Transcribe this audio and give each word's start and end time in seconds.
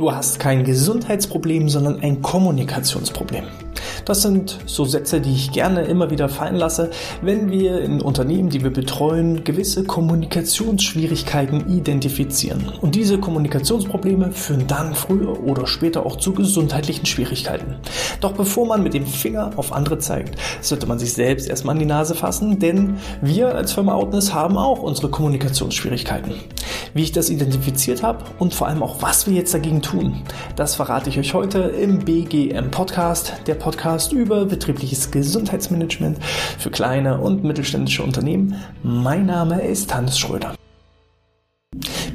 Du 0.00 0.10
hast 0.10 0.40
kein 0.40 0.64
Gesundheitsproblem, 0.64 1.68
sondern 1.68 2.00
ein 2.00 2.22
Kommunikationsproblem. 2.22 3.44
Das 4.10 4.22
sind 4.22 4.58
so 4.66 4.84
Sätze, 4.84 5.20
die 5.20 5.32
ich 5.32 5.52
gerne 5.52 5.82
immer 5.82 6.10
wieder 6.10 6.28
fallen 6.28 6.56
lasse, 6.56 6.90
wenn 7.22 7.52
wir 7.52 7.80
in 7.80 8.02
Unternehmen, 8.02 8.50
die 8.50 8.64
wir 8.64 8.72
betreuen, 8.72 9.44
gewisse 9.44 9.84
Kommunikationsschwierigkeiten 9.84 11.72
identifizieren. 11.72 12.72
Und 12.80 12.96
diese 12.96 13.18
Kommunikationsprobleme 13.18 14.32
führen 14.32 14.66
dann 14.66 14.96
früher 14.96 15.44
oder 15.44 15.68
später 15.68 16.04
auch 16.04 16.16
zu 16.16 16.32
gesundheitlichen 16.32 17.06
Schwierigkeiten. 17.06 17.76
Doch 18.20 18.32
bevor 18.32 18.66
man 18.66 18.82
mit 18.82 18.94
dem 18.94 19.06
Finger 19.06 19.52
auf 19.54 19.72
andere 19.72 20.00
zeigt, 20.00 20.34
sollte 20.60 20.88
man 20.88 20.98
sich 20.98 21.12
selbst 21.12 21.48
erstmal 21.48 21.76
an 21.76 21.78
die 21.78 21.86
Nase 21.86 22.16
fassen, 22.16 22.58
denn 22.58 22.96
wir 23.22 23.54
als 23.54 23.74
Firma 23.74 23.94
Outness 23.94 24.34
haben 24.34 24.58
auch 24.58 24.82
unsere 24.82 25.08
Kommunikationsschwierigkeiten. 25.08 26.34
Wie 26.94 27.02
ich 27.04 27.12
das 27.12 27.30
identifiziert 27.30 28.02
habe 28.02 28.24
und 28.40 28.54
vor 28.54 28.66
allem 28.66 28.82
auch, 28.82 29.02
was 29.02 29.28
wir 29.28 29.34
jetzt 29.34 29.54
dagegen 29.54 29.82
tun, 29.82 30.24
das 30.56 30.74
verrate 30.74 31.10
ich 31.10 31.18
euch 31.20 31.32
heute 31.32 31.60
im 31.60 32.00
BGM 32.00 32.72
Podcast, 32.72 33.34
der 33.46 33.54
Podcast 33.54 33.99
über 34.08 34.44
betriebliches 34.46 35.10
Gesundheitsmanagement 35.10 36.18
für 36.58 36.70
kleine 36.70 37.20
und 37.20 37.44
mittelständische 37.44 38.02
Unternehmen. 38.02 38.54
Mein 38.82 39.26
Name 39.26 39.62
ist 39.62 39.94
Hannes 39.94 40.18
Schröder. 40.18 40.54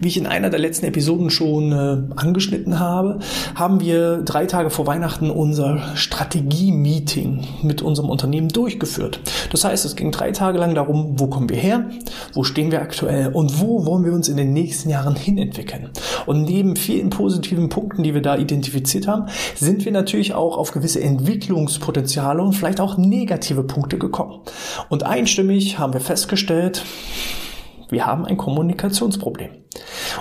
Wie 0.01 0.07
ich 0.07 0.17
in 0.17 0.27
einer 0.27 0.49
der 0.49 0.59
letzten 0.59 0.85
Episoden 0.85 1.29
schon 1.29 1.71
äh, 1.71 2.15
angeschnitten 2.15 2.79
habe, 2.79 3.19
haben 3.55 3.79
wir 3.79 4.17
drei 4.23 4.45
Tage 4.45 4.69
vor 4.69 4.87
Weihnachten 4.87 5.29
unser 5.29 5.95
Strategie-Meeting 5.95 7.45
mit 7.63 7.81
unserem 7.81 8.09
Unternehmen 8.09 8.49
durchgeführt. 8.49 9.19
Das 9.51 9.63
heißt, 9.63 9.85
es 9.85 9.95
ging 9.95 10.11
drei 10.11 10.31
Tage 10.31 10.57
lang 10.57 10.75
darum, 10.75 11.19
wo 11.19 11.27
kommen 11.27 11.49
wir 11.49 11.57
her, 11.57 11.89
wo 12.33 12.43
stehen 12.43 12.71
wir 12.71 12.81
aktuell 12.81 13.29
und 13.29 13.59
wo 13.59 13.85
wollen 13.85 14.05
wir 14.05 14.13
uns 14.13 14.29
in 14.29 14.37
den 14.37 14.53
nächsten 14.53 14.89
Jahren 14.89 15.15
hinentwickeln. 15.15 15.89
Und 16.25 16.43
neben 16.43 16.75
vielen 16.75 17.09
positiven 17.09 17.69
Punkten, 17.69 18.03
die 18.03 18.13
wir 18.13 18.21
da 18.21 18.37
identifiziert 18.37 19.07
haben, 19.07 19.27
sind 19.55 19.85
wir 19.85 19.91
natürlich 19.91 20.33
auch 20.33 20.57
auf 20.57 20.71
gewisse 20.71 21.01
Entwicklungspotenziale 21.01 22.41
und 22.41 22.53
vielleicht 22.53 22.79
auch 22.79 22.97
negative 22.97 23.63
Punkte 23.63 23.97
gekommen. 23.97 24.41
Und 24.89 25.03
einstimmig 25.03 25.79
haben 25.79 25.93
wir 25.93 26.01
festgestellt, 26.01 26.83
wir 27.89 28.05
haben 28.05 28.25
ein 28.25 28.37
Kommunikationsproblem. 28.37 29.51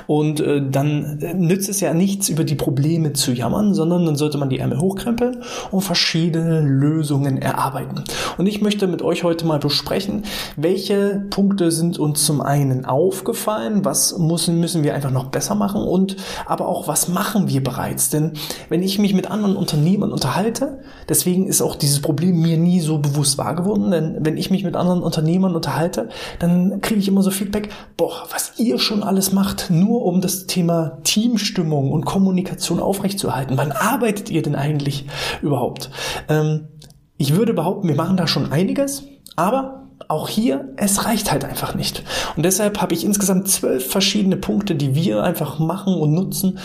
Und 0.06 0.40
äh, 0.40 0.62
dann 0.68 1.18
nützt 1.36 1.68
es 1.68 1.80
ja 1.80 1.94
nichts, 1.94 2.28
über 2.28 2.44
die 2.44 2.54
Probleme 2.54 3.12
zu 3.12 3.32
jammern, 3.32 3.74
sondern 3.74 4.04
dann 4.06 4.16
sollte 4.16 4.38
man 4.38 4.50
die 4.50 4.58
Ärmel 4.58 4.80
hochkrempeln 4.80 5.42
und 5.70 5.80
verschiedene 5.80 6.60
Lösungen 6.60 7.40
erarbeiten. 7.40 8.04
Und 8.38 8.46
ich 8.46 8.60
möchte 8.60 8.86
mit 8.86 9.02
euch 9.02 9.24
heute 9.24 9.46
mal 9.46 9.58
besprechen, 9.58 10.24
welche 10.56 11.24
Punkte 11.30 11.70
sind 11.70 11.98
uns 11.98 12.24
zum 12.24 12.40
einen 12.40 12.84
aufgefallen, 12.84 13.84
was 13.84 14.18
müssen, 14.18 14.60
müssen 14.60 14.82
wir 14.82 14.94
einfach 14.94 15.10
noch 15.10 15.26
besser 15.26 15.54
machen 15.54 15.82
und 15.82 16.16
aber 16.46 16.68
auch, 16.68 16.88
was 16.88 17.08
machen 17.08 17.48
wir 17.48 17.62
bereits. 17.62 18.10
Denn 18.10 18.32
wenn 18.68 18.82
ich 18.82 18.98
mich 18.98 19.14
mit 19.14 19.30
anderen 19.30 19.56
Unternehmern 19.56 20.12
unterhalte, 20.12 20.80
deswegen 21.08 21.46
ist 21.46 21.62
auch 21.62 21.76
dieses 21.76 22.00
Problem 22.00 22.40
mir 22.40 22.56
nie 22.56 22.80
so 22.80 22.98
bewusst 22.98 23.38
wahr 23.38 23.54
geworden, 23.54 23.90
denn 23.90 24.16
wenn 24.20 24.36
ich 24.36 24.50
mich 24.50 24.64
mit 24.64 24.76
anderen 24.76 25.02
Unternehmern 25.02 25.54
unterhalte, 25.54 26.08
dann 26.38 26.80
kriege 26.80 27.00
ich 27.00 27.08
immer 27.08 27.22
so 27.22 27.30
Feedback, 27.54 27.70
boah, 27.96 28.26
was 28.30 28.58
ihr 28.58 28.78
schon 28.78 29.02
alles 29.02 29.32
macht, 29.32 29.70
nur 29.70 30.04
um 30.04 30.20
das 30.20 30.46
Thema 30.46 30.98
Teamstimmung 31.04 31.92
und 31.92 32.04
Kommunikation 32.04 32.80
aufrechtzuerhalten. 32.80 33.56
Wann 33.56 33.70
arbeitet 33.72 34.30
ihr 34.30 34.42
denn 34.42 34.56
eigentlich 34.56 35.06
überhaupt? 35.40 35.90
Ähm, 36.28 36.68
ich 37.16 37.36
würde 37.36 37.54
behaupten, 37.54 37.88
wir 37.88 37.94
machen 37.94 38.16
da 38.16 38.26
schon 38.26 38.50
einiges, 38.50 39.04
aber 39.36 39.84
auch 40.08 40.28
hier, 40.28 40.72
es 40.76 41.04
reicht 41.04 41.30
halt 41.30 41.44
einfach 41.44 41.76
nicht. 41.76 42.02
Und 42.36 42.44
deshalb 42.44 42.80
habe 42.82 42.92
ich 42.92 43.04
insgesamt 43.04 43.48
zwölf 43.48 43.88
verschiedene 43.88 44.36
Punkte, 44.36 44.74
die 44.74 44.96
wir 44.96 45.22
einfach 45.22 45.60
machen 45.60 45.94
und 45.94 46.12
nutzen, 46.12 46.58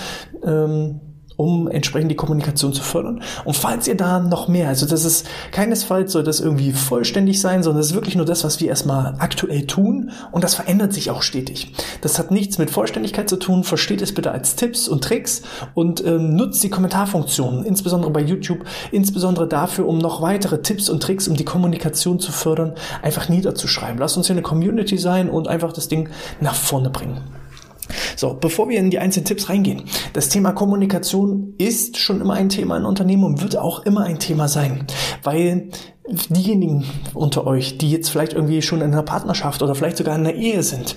ähm, 0.43 1.01
um 1.39 1.69
entsprechend 1.69 2.11
die 2.11 2.15
Kommunikation 2.15 2.73
zu 2.73 2.83
fördern. 2.83 3.21
Und 3.45 3.55
falls 3.55 3.87
ihr 3.87 3.95
da 3.95 4.19
noch 4.19 4.49
mehr, 4.49 4.67
also 4.67 4.85
das 4.85 5.05
ist 5.05 5.25
keinesfalls 5.53 6.11
soll 6.11 6.23
das 6.23 6.41
irgendwie 6.41 6.73
vollständig 6.73 7.39
sein, 7.39 7.63
sondern 7.63 7.79
das 7.79 7.87
ist 7.87 7.93
wirklich 7.93 8.17
nur 8.17 8.25
das, 8.25 8.43
was 8.43 8.59
wir 8.59 8.67
erstmal 8.67 9.15
aktuell 9.19 9.65
tun 9.65 10.11
und 10.33 10.43
das 10.43 10.55
verändert 10.55 10.91
sich 10.91 11.11
auch 11.11 11.21
stetig. 11.21 11.71
Das 12.01 12.19
hat 12.19 12.29
nichts 12.29 12.57
mit 12.57 12.69
Vollständigkeit 12.69 13.29
zu 13.29 13.37
tun, 13.37 13.63
versteht 13.63 14.01
es 14.01 14.13
bitte 14.13 14.31
als 14.31 14.57
Tipps 14.57 14.89
und 14.89 15.01
Tricks 15.01 15.43
und 15.75 16.05
ähm, 16.05 16.35
nutzt 16.35 16.61
die 16.61 16.69
Kommentarfunktion, 16.69 17.63
insbesondere 17.63 18.11
bei 18.11 18.21
YouTube, 18.21 18.65
insbesondere 18.91 19.47
dafür, 19.47 19.87
um 19.87 19.97
noch 19.97 20.21
weitere 20.21 20.61
Tipps 20.61 20.89
und 20.89 21.01
Tricks, 21.01 21.29
um 21.29 21.37
die 21.37 21.45
Kommunikation 21.45 22.19
zu 22.19 22.33
fördern, 22.33 22.73
einfach 23.01 23.29
niederzuschreiben. 23.29 23.97
Lasst 23.97 24.17
uns 24.17 24.27
hier 24.27 24.33
eine 24.33 24.41
Community 24.41 24.97
sein 24.97 25.29
und 25.29 25.47
einfach 25.47 25.71
das 25.71 25.87
Ding 25.87 26.09
nach 26.41 26.55
vorne 26.55 26.89
bringen. 26.89 27.38
So, 28.15 28.33
bevor 28.33 28.69
wir 28.69 28.79
in 28.79 28.89
die 28.89 28.99
einzelnen 28.99 29.25
Tipps 29.25 29.49
reingehen. 29.49 29.83
Das 30.13 30.29
Thema 30.29 30.51
Kommunikation 30.51 31.53
ist 31.57 31.97
schon 31.97 32.21
immer 32.21 32.33
ein 32.33 32.49
Thema 32.49 32.77
in 32.77 32.85
Unternehmen 32.85 33.23
und 33.23 33.41
wird 33.41 33.57
auch 33.57 33.85
immer 33.85 34.03
ein 34.03 34.19
Thema 34.19 34.47
sein, 34.47 34.85
weil 35.23 35.69
diejenigen 36.29 36.85
unter 37.13 37.45
euch, 37.45 37.77
die 37.77 37.91
jetzt 37.91 38.09
vielleicht 38.09 38.33
irgendwie 38.33 38.61
schon 38.61 38.81
in 38.81 38.91
einer 38.91 39.03
Partnerschaft 39.03 39.61
oder 39.61 39.75
vielleicht 39.75 39.97
sogar 39.97 40.15
in 40.15 40.25
einer 40.25 40.35
Ehe 40.35 40.63
sind, 40.63 40.95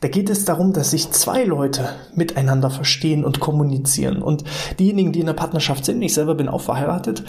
da 0.00 0.08
geht 0.08 0.30
es 0.30 0.44
darum, 0.44 0.72
dass 0.72 0.90
sich 0.90 1.10
zwei 1.10 1.44
Leute 1.44 1.88
miteinander 2.14 2.70
verstehen 2.70 3.24
und 3.24 3.40
kommunizieren. 3.40 4.22
Und 4.22 4.44
diejenigen, 4.78 5.12
die 5.12 5.20
in 5.20 5.28
einer 5.28 5.36
Partnerschaft 5.36 5.84
sind, 5.84 6.02
ich 6.02 6.14
selber 6.14 6.34
bin 6.34 6.48
auch 6.48 6.60
verheiratet, 6.60 7.24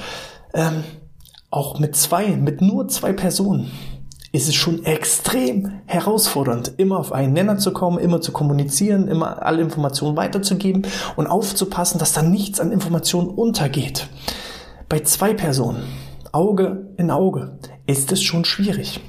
ähm, 0.54 0.84
auch 1.50 1.80
mit 1.80 1.96
zwei, 1.96 2.36
mit 2.36 2.62
nur 2.62 2.88
zwei 2.90 3.14
Personen 3.14 3.72
ist 4.38 4.48
es 4.48 4.56
schon 4.56 4.86
extrem 4.86 5.82
herausfordernd, 5.88 6.74
immer 6.78 7.00
auf 7.00 7.12
einen 7.12 7.34
Nenner 7.34 7.58
zu 7.58 7.74
kommen, 7.74 7.98
immer 7.98 8.22
zu 8.22 8.32
kommunizieren, 8.32 9.08
immer 9.08 9.42
alle 9.42 9.64
Informationen 9.64 10.16
weiterzugeben 10.16 10.86
und 11.16 11.26
aufzupassen, 11.26 11.98
dass 11.98 12.14
da 12.14 12.22
nichts 12.22 12.60
an 12.60 12.72
Informationen 12.72 13.30
untergeht. 13.30 14.08
Bei 14.90 15.00
zwei 15.00 15.34
Personen, 15.34 15.84
Auge 16.32 16.88
in 16.98 17.10
Auge, 17.10 17.58
ist 17.88 18.12
es 18.12 18.22
schon 18.22 18.46
schwierig. 18.46 19.00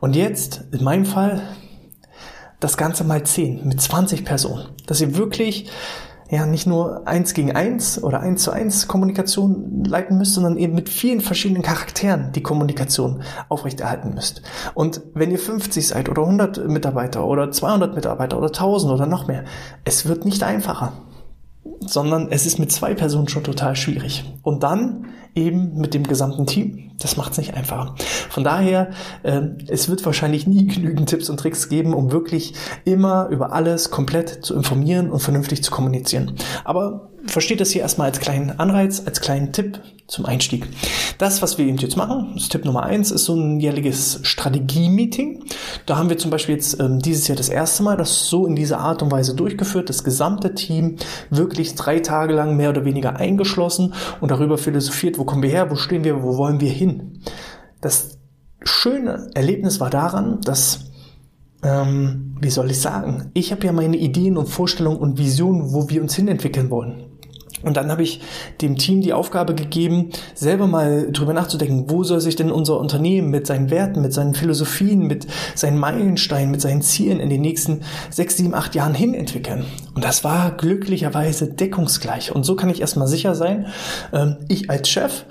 Und 0.00 0.16
jetzt, 0.16 0.64
in 0.72 0.82
meinem 0.82 1.04
Fall, 1.04 1.42
das 2.58 2.76
Ganze 2.76 3.04
mal 3.04 3.22
zehn 3.22 3.68
mit 3.68 3.80
20 3.80 4.24
Personen, 4.24 4.66
dass 4.86 5.00
ihr 5.00 5.16
wirklich 5.16 5.70
ja 6.34 6.46
nicht 6.46 6.66
nur 6.66 7.06
eins 7.06 7.34
gegen 7.34 7.52
eins 7.52 8.02
oder 8.02 8.20
eins 8.20 8.42
zu 8.42 8.50
eins 8.50 8.88
Kommunikation 8.88 9.84
leiten 9.84 10.18
müsst, 10.18 10.34
sondern 10.34 10.56
eben 10.56 10.74
mit 10.74 10.88
vielen 10.88 11.20
verschiedenen 11.20 11.62
Charakteren 11.62 12.32
die 12.32 12.42
Kommunikation 12.42 13.22
aufrechterhalten 13.48 14.14
müsst. 14.14 14.42
Und 14.74 15.00
wenn 15.14 15.30
ihr 15.30 15.38
50 15.38 15.88
seid 15.88 16.08
oder 16.08 16.22
100 16.22 16.68
Mitarbeiter 16.68 17.26
oder 17.26 17.50
200 17.50 17.94
Mitarbeiter 17.94 18.36
oder 18.36 18.48
1000 18.48 18.92
oder 18.92 19.06
noch 19.06 19.26
mehr, 19.26 19.44
es 19.84 20.06
wird 20.06 20.24
nicht 20.24 20.42
einfacher 20.42 20.92
sondern 21.86 22.28
es 22.30 22.46
ist 22.46 22.58
mit 22.58 22.72
zwei 22.72 22.94
Personen 22.94 23.28
schon 23.28 23.44
total 23.44 23.76
schwierig. 23.76 24.24
Und 24.42 24.62
dann 24.62 25.06
eben 25.34 25.74
mit 25.74 25.94
dem 25.94 26.04
gesamten 26.04 26.46
Team. 26.46 26.92
Das 27.00 27.16
macht 27.16 27.32
es 27.32 27.38
nicht 27.38 27.54
einfacher. 27.54 27.94
Von 28.30 28.44
daher, 28.44 28.90
äh, 29.22 29.42
es 29.68 29.88
wird 29.88 30.04
wahrscheinlich 30.06 30.46
nie 30.46 30.66
genügend 30.66 31.08
Tipps 31.08 31.28
und 31.28 31.38
Tricks 31.38 31.68
geben, 31.68 31.92
um 31.92 32.12
wirklich 32.12 32.54
immer 32.84 33.28
über 33.28 33.52
alles 33.52 33.90
komplett 33.90 34.44
zu 34.44 34.54
informieren 34.54 35.10
und 35.10 35.20
vernünftig 35.20 35.62
zu 35.62 35.70
kommunizieren. 35.70 36.34
Aber 36.64 37.10
versteht 37.26 37.60
das 37.60 37.70
hier 37.70 37.82
erstmal 37.82 38.08
als 38.08 38.20
kleinen 38.20 38.58
Anreiz, 38.58 39.02
als 39.04 39.20
kleinen 39.20 39.52
Tipp 39.52 39.80
zum 40.06 40.26
Einstieg. 40.26 40.66
Das, 41.18 41.42
was 41.42 41.58
wir 41.58 41.66
eben 41.66 41.78
jetzt 41.78 41.96
machen, 41.96 42.32
das 42.34 42.48
Tipp 42.48 42.64
Nummer 42.64 42.82
eins, 42.82 43.10
ist 43.10 43.24
so 43.24 43.34
ein 43.34 43.60
jährliges 43.60 44.20
Strategie-Meeting. 44.22 45.44
Da 45.86 45.96
haben 45.96 46.08
wir 46.08 46.18
zum 46.18 46.30
Beispiel 46.30 46.54
jetzt 46.54 46.80
ähm, 46.80 46.98
dieses 46.98 47.28
Jahr 47.28 47.36
das 47.36 47.48
erste 47.48 47.82
Mal 47.82 47.96
das 47.96 48.28
so 48.28 48.46
in 48.46 48.56
dieser 48.56 48.78
Art 48.78 49.02
und 49.02 49.10
Weise 49.10 49.34
durchgeführt. 49.34 49.88
Das 49.88 50.04
gesamte 50.04 50.54
Team 50.54 50.96
wirklich 51.30 51.74
drei 51.74 52.00
Tage 52.00 52.34
lang 52.34 52.56
mehr 52.56 52.70
oder 52.70 52.84
weniger 52.84 53.16
eingeschlossen 53.16 53.94
und 54.20 54.30
darüber 54.30 54.58
philosophiert, 54.58 55.18
wo 55.18 55.24
kommen 55.24 55.42
wir 55.42 55.50
her, 55.50 55.70
wo 55.70 55.76
stehen 55.76 56.04
wir, 56.04 56.22
wo 56.22 56.36
wollen 56.36 56.60
wir 56.60 56.70
hin. 56.70 57.20
Das 57.80 58.18
schöne 58.62 59.30
Erlebnis 59.34 59.80
war 59.80 59.90
daran, 59.90 60.40
dass 60.42 60.90
ähm, 61.64 62.36
wie 62.40 62.50
soll 62.50 62.70
ich 62.70 62.80
sagen, 62.80 63.30
ich 63.34 63.50
habe 63.50 63.66
ja 63.66 63.72
meine 63.72 63.96
Ideen 63.96 64.36
und 64.36 64.48
Vorstellungen 64.48 64.98
und 64.98 65.18
Visionen, 65.18 65.72
wo 65.72 65.88
wir 65.88 66.02
uns 66.02 66.14
hinentwickeln 66.14 66.70
wollen. 66.70 67.13
Und 67.62 67.76
dann 67.76 67.90
habe 67.90 68.02
ich 68.02 68.20
dem 68.60 68.76
Team 68.76 69.00
die 69.00 69.12
Aufgabe 69.12 69.54
gegeben, 69.54 70.10
selber 70.34 70.66
mal 70.66 71.10
drüber 71.10 71.32
nachzudenken, 71.32 71.88
wo 71.88 72.04
soll 72.04 72.20
sich 72.20 72.36
denn 72.36 72.52
unser 72.52 72.78
Unternehmen 72.78 73.30
mit 73.30 73.46
seinen 73.46 73.70
Werten, 73.70 74.02
mit 74.02 74.12
seinen 74.12 74.34
Philosophien, 74.34 75.06
mit 75.06 75.26
seinen 75.54 75.78
Meilensteinen, 75.78 76.50
mit 76.50 76.60
seinen 76.60 76.82
Zielen 76.82 77.20
in 77.20 77.30
den 77.30 77.40
nächsten 77.40 77.80
sechs, 78.10 78.36
sieben, 78.36 78.54
acht 78.54 78.74
Jahren 78.74 78.94
hin 78.94 79.14
entwickeln. 79.14 79.64
Und 79.94 80.04
das 80.04 80.24
war 80.24 80.50
glücklicherweise 80.56 81.48
deckungsgleich. 81.48 82.34
Und 82.34 82.44
so 82.44 82.56
kann 82.56 82.70
ich 82.70 82.80
erstmal 82.80 83.08
sicher 83.08 83.34
sein, 83.34 83.66
ähm, 84.12 84.36
ich 84.48 84.68
als 84.68 84.88
Chef 84.88 85.24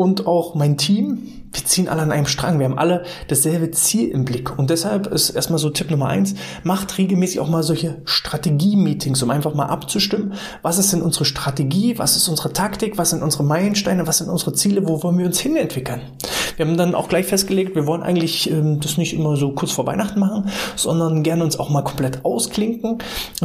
und 0.00 0.26
auch 0.26 0.54
mein 0.54 0.78
Team, 0.78 1.18
wir 1.52 1.62
ziehen 1.62 1.86
alle 1.86 2.00
an 2.00 2.10
einem 2.10 2.24
Strang. 2.24 2.58
Wir 2.58 2.64
haben 2.64 2.78
alle 2.78 3.02
dasselbe 3.28 3.70
Ziel 3.70 4.08
im 4.08 4.24
Blick. 4.24 4.58
Und 4.58 4.70
deshalb 4.70 5.08
ist 5.08 5.28
erstmal 5.28 5.58
so 5.58 5.68
Tipp 5.68 5.90
Nummer 5.90 6.06
eins, 6.06 6.36
macht 6.62 6.96
regelmäßig 6.96 7.38
auch 7.38 7.50
mal 7.50 7.62
solche 7.62 8.00
Strategie-Meetings, 8.06 9.22
um 9.22 9.28
einfach 9.28 9.52
mal 9.52 9.66
abzustimmen, 9.66 10.32
was 10.62 10.78
ist 10.78 10.94
denn 10.94 11.02
unsere 11.02 11.26
Strategie, 11.26 11.98
was 11.98 12.16
ist 12.16 12.28
unsere 12.28 12.54
Taktik, 12.54 12.96
was 12.96 13.10
sind 13.10 13.22
unsere 13.22 13.44
Meilensteine, 13.44 14.06
was 14.06 14.18
sind 14.18 14.30
unsere 14.30 14.54
Ziele, 14.54 14.88
wo 14.88 15.02
wollen 15.02 15.18
wir 15.18 15.26
uns 15.26 15.38
hinentwickeln. 15.38 16.00
Wir 16.56 16.66
haben 16.66 16.76
dann 16.76 16.94
auch 16.94 17.08
gleich 17.08 17.26
festgelegt, 17.26 17.74
wir 17.74 17.86
wollen 17.86 18.02
eigentlich 18.02 18.50
ähm, 18.50 18.80
das 18.80 18.98
nicht 18.98 19.14
immer 19.14 19.36
so 19.36 19.52
kurz 19.52 19.72
vor 19.72 19.86
Weihnachten 19.86 20.20
machen, 20.20 20.50
sondern 20.76 21.22
gerne 21.22 21.44
uns 21.44 21.58
auch 21.58 21.70
mal 21.70 21.82
komplett 21.82 22.24
ausklinken, 22.24 22.98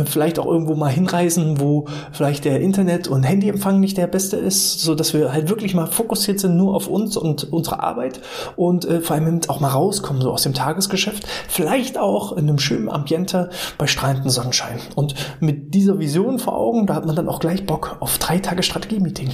vielleicht 0.06 0.40
auch 0.40 0.46
irgendwo 0.46 0.76
mal 0.76 0.92
hinreisen, 0.92 1.60
wo 1.60 1.86
vielleicht 2.12 2.46
der 2.46 2.62
Internet- 2.62 3.08
und 3.08 3.24
Handyempfang 3.24 3.80
nicht 3.80 3.98
der 3.98 4.08
beste 4.08 4.38
ist, 4.38 4.82
so 4.82 4.96
dass 4.96 5.14
wir 5.14 5.32
halt 5.32 5.50
wirklich 5.50 5.74
mal 5.74 5.88
fokussiert 5.88 6.40
sind 6.40 6.58
nur 6.58 6.76
auf 6.76 6.88
uns 6.88 7.18
und 7.18 7.52
unsere 7.52 7.82
Arbeit 7.82 8.22
und 8.56 8.86
äh, 8.86 9.02
vor 9.02 9.16
allem 9.16 9.42
auch 9.48 9.60
mal 9.60 9.70
rauskommen 9.70 10.22
so 10.22 10.32
aus 10.32 10.44
dem 10.44 10.54
Tagesgeschäft, 10.54 11.28
vielleicht 11.48 11.98
auch 11.98 12.34
in 12.34 12.50
einem 12.50 12.60
schönen 12.60 12.90
Ambiente 12.90 13.50
bei 13.78 13.88
strahlendem 13.88 14.30
Sonnenschein. 14.30 14.80
Und 14.96 15.16
mit 15.40 15.74
dieser 15.74 16.00
Vision 16.00 16.40
vor 16.40 16.58
Augen, 16.58 16.88
da 16.88 16.96
hat 16.96 17.06
man 17.06 17.16
dann 17.16 17.30
auch 17.30 17.40
gleich 17.40 17.66
Bock 17.66 17.98
auf 18.00 18.18
drei 18.18 18.40
Tage 18.40 18.64
Strategie-Meeting, 18.64 19.30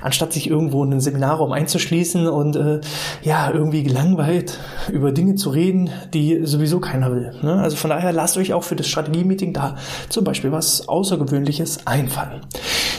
anstatt 0.00 0.32
sich 0.32 0.48
irgendwo 0.48 0.84
in 0.84 0.92
einen 0.92 1.00
Seminarraum 1.00 1.52
einzuschließen 1.52 2.26
und 2.28 2.56
äh, 2.56 2.80
ja 3.22 3.50
irgendwie 3.50 3.82
gelangweilt 3.82 4.58
über 4.90 5.12
Dinge 5.12 5.34
zu 5.34 5.50
reden, 5.50 5.90
die 6.12 6.40
sowieso 6.44 6.80
keiner 6.80 7.12
will. 7.12 7.34
Ne? 7.42 7.54
Also 7.54 7.76
von 7.76 7.90
daher 7.90 8.12
lasst 8.12 8.36
euch 8.36 8.52
auch 8.52 8.64
für 8.64 8.76
das 8.76 8.88
Strategie-Meeting 8.88 9.52
da 9.52 9.76
zum 10.08 10.24
Beispiel 10.24 10.52
was 10.52 10.88
Außergewöhnliches 10.88 11.86
einfallen. 11.86 12.40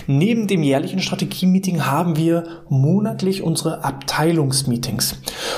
Neben 0.07 0.47
dem 0.47 0.63
jährlichen 0.63 0.99
Strategie-Meeting 0.99 1.85
haben 1.85 2.17
wir 2.17 2.43
monatlich 2.69 3.41
unsere 3.41 3.83
Abteilungsmeetings. 3.83 5.15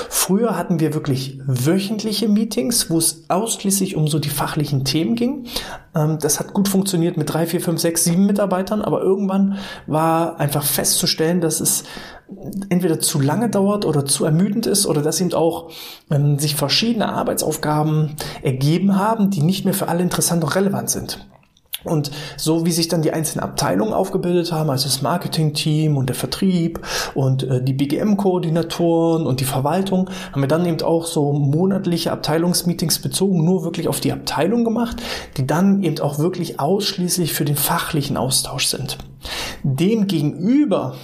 Früher 0.08 0.56
hatten 0.56 0.80
wir 0.80 0.94
wirklich 0.94 1.40
wöchentliche 1.46 2.28
Meetings, 2.28 2.90
wo 2.90 2.98
es 2.98 3.24
ausschließlich 3.28 3.96
um 3.96 4.08
so 4.08 4.18
die 4.18 4.28
fachlichen 4.28 4.84
Themen 4.84 5.16
ging. 5.16 5.46
Ähm, 5.96 6.18
das 6.20 6.38
hat 6.38 6.52
gut 6.52 6.68
funktioniert 6.68 7.16
mit 7.16 7.32
drei, 7.32 7.46
vier, 7.46 7.60
fünf, 7.60 7.80
sechs, 7.80 8.04
sieben 8.04 8.26
Mitarbeitern, 8.26 8.82
aber 8.82 9.00
irgendwann 9.00 9.58
war 9.86 10.38
einfach 10.38 10.62
festzustellen, 10.62 11.40
dass 11.40 11.60
es 11.60 11.84
entweder 12.68 13.00
zu 13.00 13.20
lange 13.20 13.48
dauert 13.48 13.84
oder 13.84 14.04
zu 14.04 14.24
ermüdend 14.24 14.66
ist 14.66 14.86
oder 14.86 15.00
dass 15.00 15.20
eben 15.20 15.34
auch 15.34 15.70
ähm, 16.10 16.38
sich 16.38 16.56
verschiedene 16.56 17.08
Arbeitsaufgaben 17.08 18.16
ergeben 18.42 18.98
haben, 18.98 19.30
die 19.30 19.42
nicht 19.42 19.64
mehr 19.64 19.74
für 19.74 19.88
alle 19.88 20.02
interessant 20.02 20.42
und 20.42 20.54
relevant 20.54 20.90
sind. 20.90 21.26
Und 21.86 22.10
so 22.36 22.66
wie 22.66 22.72
sich 22.72 22.88
dann 22.88 23.02
die 23.02 23.12
einzelnen 23.12 23.44
Abteilungen 23.44 23.92
aufgebildet 23.92 24.52
haben, 24.52 24.70
also 24.70 24.84
das 24.84 25.02
Marketing-Team 25.02 25.96
und 25.96 26.08
der 26.08 26.16
Vertrieb 26.16 26.80
und 27.14 27.42
äh, 27.42 27.62
die 27.62 27.72
BGM-Koordinatoren 27.72 29.26
und 29.26 29.40
die 29.40 29.44
Verwaltung, 29.44 30.10
haben 30.32 30.40
wir 30.40 30.48
dann 30.48 30.66
eben 30.66 30.82
auch 30.82 31.06
so 31.06 31.32
monatliche 31.32 32.12
Abteilungsmeetings 32.12 33.00
bezogen, 33.00 33.44
nur 33.44 33.64
wirklich 33.64 33.88
auf 33.88 34.00
die 34.00 34.12
Abteilung 34.12 34.64
gemacht, 34.64 34.96
die 35.36 35.46
dann 35.46 35.82
eben 35.82 36.00
auch 36.00 36.18
wirklich 36.18 36.60
ausschließlich 36.60 37.32
für 37.32 37.44
den 37.44 37.56
fachlichen 37.56 38.16
Austausch 38.16 38.66
sind. 38.66 38.98
Demgegenüber 39.62 40.94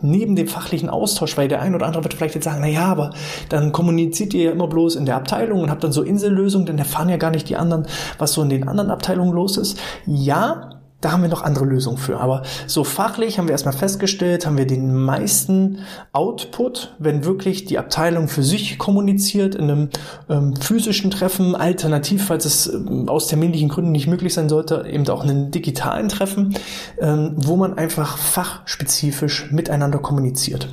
neben 0.00 0.36
dem 0.36 0.48
fachlichen 0.48 0.88
Austausch, 0.88 1.36
weil 1.36 1.48
der 1.48 1.60
ein 1.60 1.74
oder 1.74 1.86
andere 1.86 2.04
wird 2.04 2.14
vielleicht 2.14 2.34
jetzt 2.34 2.44
sagen, 2.44 2.60
na 2.60 2.68
ja, 2.68 2.86
aber 2.86 3.10
dann 3.48 3.72
kommuniziert 3.72 4.34
ihr 4.34 4.44
ja 4.44 4.50
immer 4.52 4.68
bloß 4.68 4.96
in 4.96 5.06
der 5.06 5.16
Abteilung 5.16 5.62
und 5.62 5.70
habt 5.70 5.84
dann 5.84 5.92
so 5.92 6.02
Insellösungen, 6.02 6.66
dann 6.66 6.78
erfahren 6.78 7.08
ja 7.08 7.16
gar 7.16 7.30
nicht 7.30 7.48
die 7.48 7.56
anderen, 7.56 7.86
was 8.18 8.32
so 8.32 8.42
in 8.42 8.48
den 8.48 8.68
anderen 8.68 8.90
Abteilungen 8.90 9.32
los 9.32 9.56
ist. 9.56 9.78
Ja, 10.06 10.77
da 11.00 11.12
haben 11.12 11.22
wir 11.22 11.28
noch 11.28 11.42
andere 11.42 11.64
Lösungen 11.64 11.96
für. 11.96 12.18
Aber 12.18 12.42
so 12.66 12.82
fachlich 12.82 13.38
haben 13.38 13.46
wir 13.46 13.52
erstmal 13.52 13.74
festgestellt, 13.74 14.46
haben 14.46 14.58
wir 14.58 14.66
den 14.66 14.92
meisten 14.94 15.78
Output, 16.12 16.96
wenn 16.98 17.24
wirklich 17.24 17.66
die 17.66 17.78
Abteilung 17.78 18.26
für 18.26 18.42
sich 18.42 18.78
kommuniziert 18.78 19.54
in 19.54 19.70
einem 19.70 19.88
ähm, 20.28 20.56
physischen 20.56 21.12
Treffen, 21.12 21.54
alternativ, 21.54 22.26
falls 22.26 22.44
es 22.44 22.66
ähm, 22.66 23.08
aus 23.08 23.28
terminlichen 23.28 23.68
Gründen 23.68 23.92
nicht 23.92 24.08
möglich 24.08 24.34
sein 24.34 24.48
sollte, 24.48 24.86
eben 24.90 25.08
auch 25.08 25.22
einen 25.22 25.52
digitalen 25.52 26.08
Treffen, 26.08 26.56
ähm, 27.00 27.34
wo 27.36 27.56
man 27.56 27.78
einfach 27.78 28.18
fachspezifisch 28.18 29.52
miteinander 29.52 29.98
kommuniziert. 29.98 30.68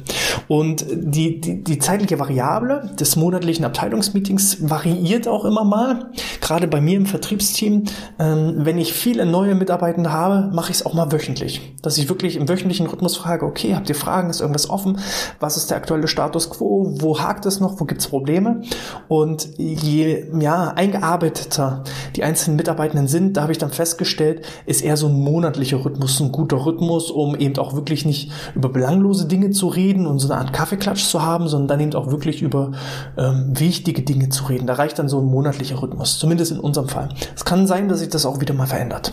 Und 0.48 0.86
die, 0.92 1.40
die, 1.40 1.64
die 1.64 1.80
zeitliche 1.80 2.20
Variable 2.20 2.92
des 3.00 3.16
monatlichen 3.16 3.64
Abteilungsmeetings 3.66 4.70
variiert 4.70 5.28
auch 5.28 5.46
immer 5.46 5.64
mal. 5.64 6.12
Gerade 6.42 6.68
bei 6.68 6.82
mir 6.82 6.98
im 6.98 7.06
Vertriebsteam, 7.06 7.84
ähm, 8.18 8.54
wenn 8.58 8.80
ich 8.80 8.94
viele 8.94 9.26
neue 9.26 9.54
Mitarbeitende 9.54 10.15
habe, 10.16 10.54
mache 10.54 10.72
ich 10.72 10.78
es 10.78 10.86
auch 10.86 10.94
mal 10.94 11.12
wöchentlich. 11.12 11.76
Dass 11.82 11.98
ich 11.98 12.10
wirklich 12.10 12.36
im 12.36 12.50
wöchentlichen 12.50 12.88
Rhythmus 12.88 13.16
frage, 13.16 13.46
okay, 13.46 13.76
habt 13.76 13.90
ihr 13.90 13.96
Fragen, 13.96 14.30
ist 14.30 14.42
irgendwas 14.42 14.70
offen? 14.70 14.98
Was 15.40 15.58
ist 15.58 15.70
der 15.70 15.78
aktuelle 15.78 16.08
Status 16.08 16.50
quo? 16.50 16.96
Wo 16.98 17.20
hakt 17.20 17.46
es 17.46 17.60
noch? 17.60 17.80
Wo 17.80 17.86
gibt 17.86 18.02
es 18.02 18.08
Probleme? 18.08 18.62
Und 19.08 19.50
je 19.58 20.26
ja, 20.40 20.74
eingearbeiteter 20.76 21.84
die 22.16 22.24
einzelnen 22.24 22.58
Mitarbeitenden 22.58 23.08
sind, 23.08 23.38
da 23.38 23.44
habe 23.44 23.52
ich 23.52 23.58
dann 23.58 23.72
festgestellt, 23.72 24.46
ist 24.66 24.82
eher 24.82 24.98
so 24.98 25.08
ein 25.08 25.14
monatlicher 25.14 25.84
Rhythmus 25.84 26.20
ein 26.20 26.32
guter 26.32 26.66
Rhythmus, 26.66 27.12
um 27.12 27.36
eben 27.36 27.58
auch 27.58 27.74
wirklich 27.74 28.06
nicht 28.06 28.32
über 28.56 28.70
belanglose 28.70 29.28
Dinge 29.28 29.52
zu 29.52 29.68
reden 29.68 30.06
und 30.08 30.20
so 30.20 30.32
eine 30.32 30.40
Art 30.40 30.54
Kaffeeklatsch 30.54 31.06
zu 31.06 31.24
haben, 31.24 31.48
sondern 31.48 31.68
dann 31.68 31.80
eben 31.80 31.94
auch 31.96 32.12
wirklich 32.12 32.42
über 32.42 32.72
ähm, 33.18 33.52
wichtige 33.54 34.02
Dinge 34.02 34.30
zu 34.30 34.46
reden. 34.46 34.68
Da 34.68 34.74
reicht 34.74 35.00
dann 35.00 35.10
so 35.10 35.20
ein 35.20 35.26
monatlicher 35.26 35.82
Rhythmus, 35.82 36.20
zumindest 36.20 36.52
in 36.52 36.60
unserem 36.60 36.88
Fall. 36.88 37.10
Es 37.36 37.46
kann 37.46 37.68
sein, 37.68 37.88
dass 37.88 38.00
sich 38.00 38.10
das 38.10 38.26
auch 38.26 38.40
wieder 38.42 38.54
mal 38.54 38.68
verändert. 38.68 39.12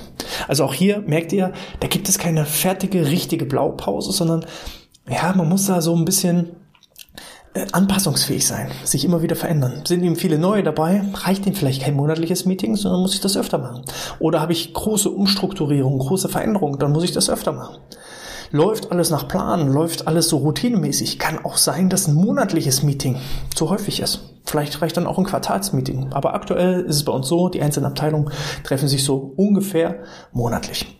Also 0.48 0.64
auch 0.64 0.74
hier 0.74 0.91
hier 0.92 1.02
merkt 1.06 1.32
ihr, 1.32 1.52
da 1.80 1.88
gibt 1.88 2.08
es 2.08 2.18
keine 2.18 2.44
fertige, 2.44 3.06
richtige 3.06 3.44
Blaupause, 3.44 4.12
sondern 4.12 4.44
ja, 5.08 5.32
man 5.34 5.48
muss 5.48 5.66
da 5.66 5.80
so 5.80 5.94
ein 5.96 6.04
bisschen 6.04 6.50
äh, 7.54 7.66
anpassungsfähig 7.72 8.46
sein, 8.46 8.70
sich 8.84 9.04
immer 9.04 9.22
wieder 9.22 9.36
verändern. 9.36 9.82
Sind 9.84 10.02
ihm 10.02 10.16
viele 10.16 10.38
neue 10.38 10.62
dabei, 10.62 11.02
reicht 11.14 11.46
ihm 11.46 11.54
vielleicht 11.54 11.82
kein 11.82 11.94
monatliches 11.94 12.44
Meeting, 12.44 12.76
sondern 12.76 13.00
muss 13.00 13.14
ich 13.14 13.20
das 13.20 13.36
öfter 13.36 13.58
machen. 13.58 13.84
Oder 14.18 14.40
habe 14.40 14.52
ich 14.52 14.72
große 14.72 15.10
Umstrukturierungen, 15.10 15.98
große 15.98 16.28
Veränderungen, 16.28 16.78
dann 16.78 16.92
muss 16.92 17.04
ich 17.04 17.12
das 17.12 17.30
öfter 17.30 17.52
machen. 17.52 17.78
Läuft 18.50 18.92
alles 18.92 19.08
nach 19.08 19.28
Plan, 19.28 19.72
läuft 19.72 20.06
alles 20.06 20.28
so 20.28 20.36
routinemäßig, 20.38 21.18
kann 21.18 21.42
auch 21.44 21.56
sein, 21.56 21.88
dass 21.88 22.06
ein 22.06 22.14
monatliches 22.14 22.82
Meeting 22.82 23.16
zu 23.54 23.70
häufig 23.70 24.00
ist. 24.00 24.31
Vielleicht 24.52 24.82
reicht 24.82 24.98
dann 24.98 25.06
auch 25.06 25.16
ein 25.16 25.24
Quartalsmeeting. 25.24 26.12
Aber 26.12 26.34
aktuell 26.34 26.82
ist 26.82 26.96
es 26.96 27.04
bei 27.06 27.12
uns 27.12 27.26
so, 27.26 27.48
die 27.48 27.62
einzelnen 27.62 27.86
Abteilungen 27.86 28.30
treffen 28.64 28.86
sich 28.86 29.02
so 29.02 29.32
ungefähr 29.36 30.00
monatlich. 30.30 30.98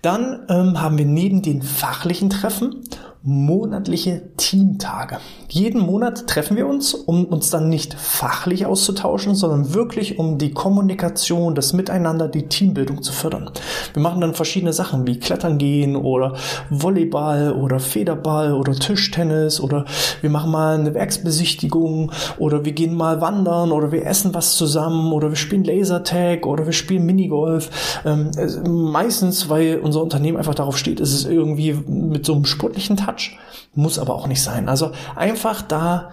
Dann 0.00 0.46
ähm, 0.48 0.80
haben 0.80 0.96
wir 0.96 1.04
neben 1.04 1.42
den 1.42 1.60
fachlichen 1.60 2.30
Treffen 2.30 2.80
monatliche 3.26 4.22
Teamtage. 4.36 5.18
Jeden 5.48 5.80
Monat 5.80 6.28
treffen 6.28 6.56
wir 6.56 6.68
uns, 6.68 6.94
um 6.94 7.24
uns 7.24 7.50
dann 7.50 7.68
nicht 7.68 7.94
fachlich 7.94 8.66
auszutauschen, 8.66 9.34
sondern 9.34 9.74
wirklich 9.74 10.20
um 10.20 10.38
die 10.38 10.52
Kommunikation, 10.52 11.56
das 11.56 11.72
Miteinander, 11.72 12.28
die 12.28 12.46
Teambildung 12.46 13.02
zu 13.02 13.12
fördern. 13.12 13.50
Wir 13.94 14.00
machen 14.00 14.20
dann 14.20 14.34
verschiedene 14.34 14.72
Sachen 14.72 15.08
wie 15.08 15.18
Klettern 15.18 15.58
gehen 15.58 15.96
oder 15.96 16.34
Volleyball 16.70 17.52
oder 17.52 17.80
Federball 17.80 18.52
oder 18.52 18.74
Tischtennis 18.74 19.60
oder 19.60 19.86
wir 20.20 20.30
machen 20.30 20.52
mal 20.52 20.78
eine 20.78 20.94
Werksbesichtigung 20.94 22.12
oder 22.38 22.64
wir 22.64 22.72
gehen 22.72 22.94
mal 22.94 23.20
wandern 23.20 23.72
oder 23.72 23.90
wir 23.90 24.06
essen 24.06 24.34
was 24.34 24.56
zusammen 24.56 25.12
oder 25.12 25.30
wir 25.30 25.36
spielen 25.36 25.64
Lasertag 25.64 26.46
oder 26.46 26.64
wir 26.64 26.72
spielen 26.72 27.04
Minigolf. 27.04 28.00
Ähm, 28.04 28.30
meistens, 28.92 29.48
weil 29.48 29.80
unser 29.80 30.00
Unternehmen 30.00 30.38
einfach 30.38 30.54
darauf 30.54 30.78
steht, 30.78 31.00
ist 31.00 31.12
es 31.12 31.24
irgendwie 31.24 31.72
mit 31.88 32.24
so 32.24 32.34
einem 32.34 32.44
sportlichen 32.44 32.96
Touch 32.96 33.15
Quatsch, 33.16 33.32
muss 33.74 33.98
aber 33.98 34.14
auch 34.14 34.26
nicht 34.26 34.42
sein. 34.42 34.68
Also 34.68 34.92
einfach 35.14 35.62
da 35.62 36.10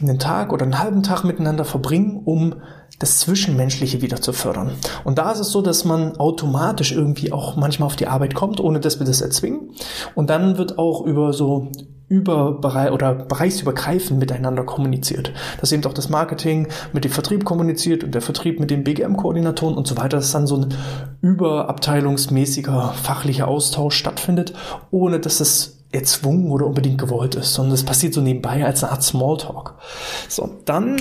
einen 0.00 0.18
Tag 0.18 0.52
oder 0.52 0.64
einen 0.64 0.78
halben 0.78 1.02
Tag 1.02 1.24
miteinander 1.24 1.64
verbringen, 1.64 2.22
um 2.24 2.56
das 2.98 3.18
Zwischenmenschliche 3.18 4.00
wieder 4.00 4.20
zu 4.20 4.32
fördern. 4.32 4.72
Und 5.04 5.18
da 5.18 5.30
ist 5.32 5.40
es 5.40 5.50
so, 5.50 5.60
dass 5.60 5.84
man 5.84 6.16
automatisch 6.16 6.92
irgendwie 6.92 7.32
auch 7.32 7.56
manchmal 7.56 7.86
auf 7.86 7.96
die 7.96 8.06
Arbeit 8.06 8.34
kommt, 8.34 8.60
ohne 8.60 8.80
dass 8.80 8.98
wir 8.98 9.06
das 9.06 9.20
erzwingen. 9.20 9.72
Und 10.14 10.30
dann 10.30 10.56
wird 10.56 10.78
auch 10.78 11.04
über 11.04 11.32
so 11.32 11.70
über 12.08 12.60
oder 12.92 13.14
bereichsübergreifend 13.14 14.20
miteinander 14.20 14.64
kommuniziert. 14.64 15.32
Dass 15.60 15.72
eben 15.72 15.84
auch 15.86 15.92
das 15.92 16.08
Marketing 16.08 16.68
mit 16.92 17.04
dem 17.04 17.10
Vertrieb 17.10 17.44
kommuniziert 17.44 18.04
und 18.04 18.14
der 18.14 18.22
Vertrieb 18.22 18.60
mit 18.60 18.70
den 18.70 18.84
BGM-Koordinatoren 18.84 19.74
und 19.74 19.88
so 19.88 19.96
weiter, 19.96 20.18
dass 20.18 20.30
dann 20.30 20.46
so 20.46 20.56
ein 20.56 20.74
überabteilungsmäßiger 21.20 22.94
fachlicher 23.02 23.48
Austausch 23.48 23.96
stattfindet, 23.96 24.52
ohne 24.92 25.18
dass 25.18 25.40
es 25.40 25.75
erzwungen 25.96 26.50
oder 26.50 26.66
unbedingt 26.66 26.98
gewollt 26.98 27.34
ist, 27.34 27.54
sondern 27.54 27.74
es 27.74 27.84
passiert 27.84 28.14
so 28.14 28.20
nebenbei 28.20 28.64
als 28.64 28.84
eine 28.84 28.92
Art 28.92 29.02
Smalltalk. 29.02 29.74
So, 30.28 30.50
dann 30.64 30.96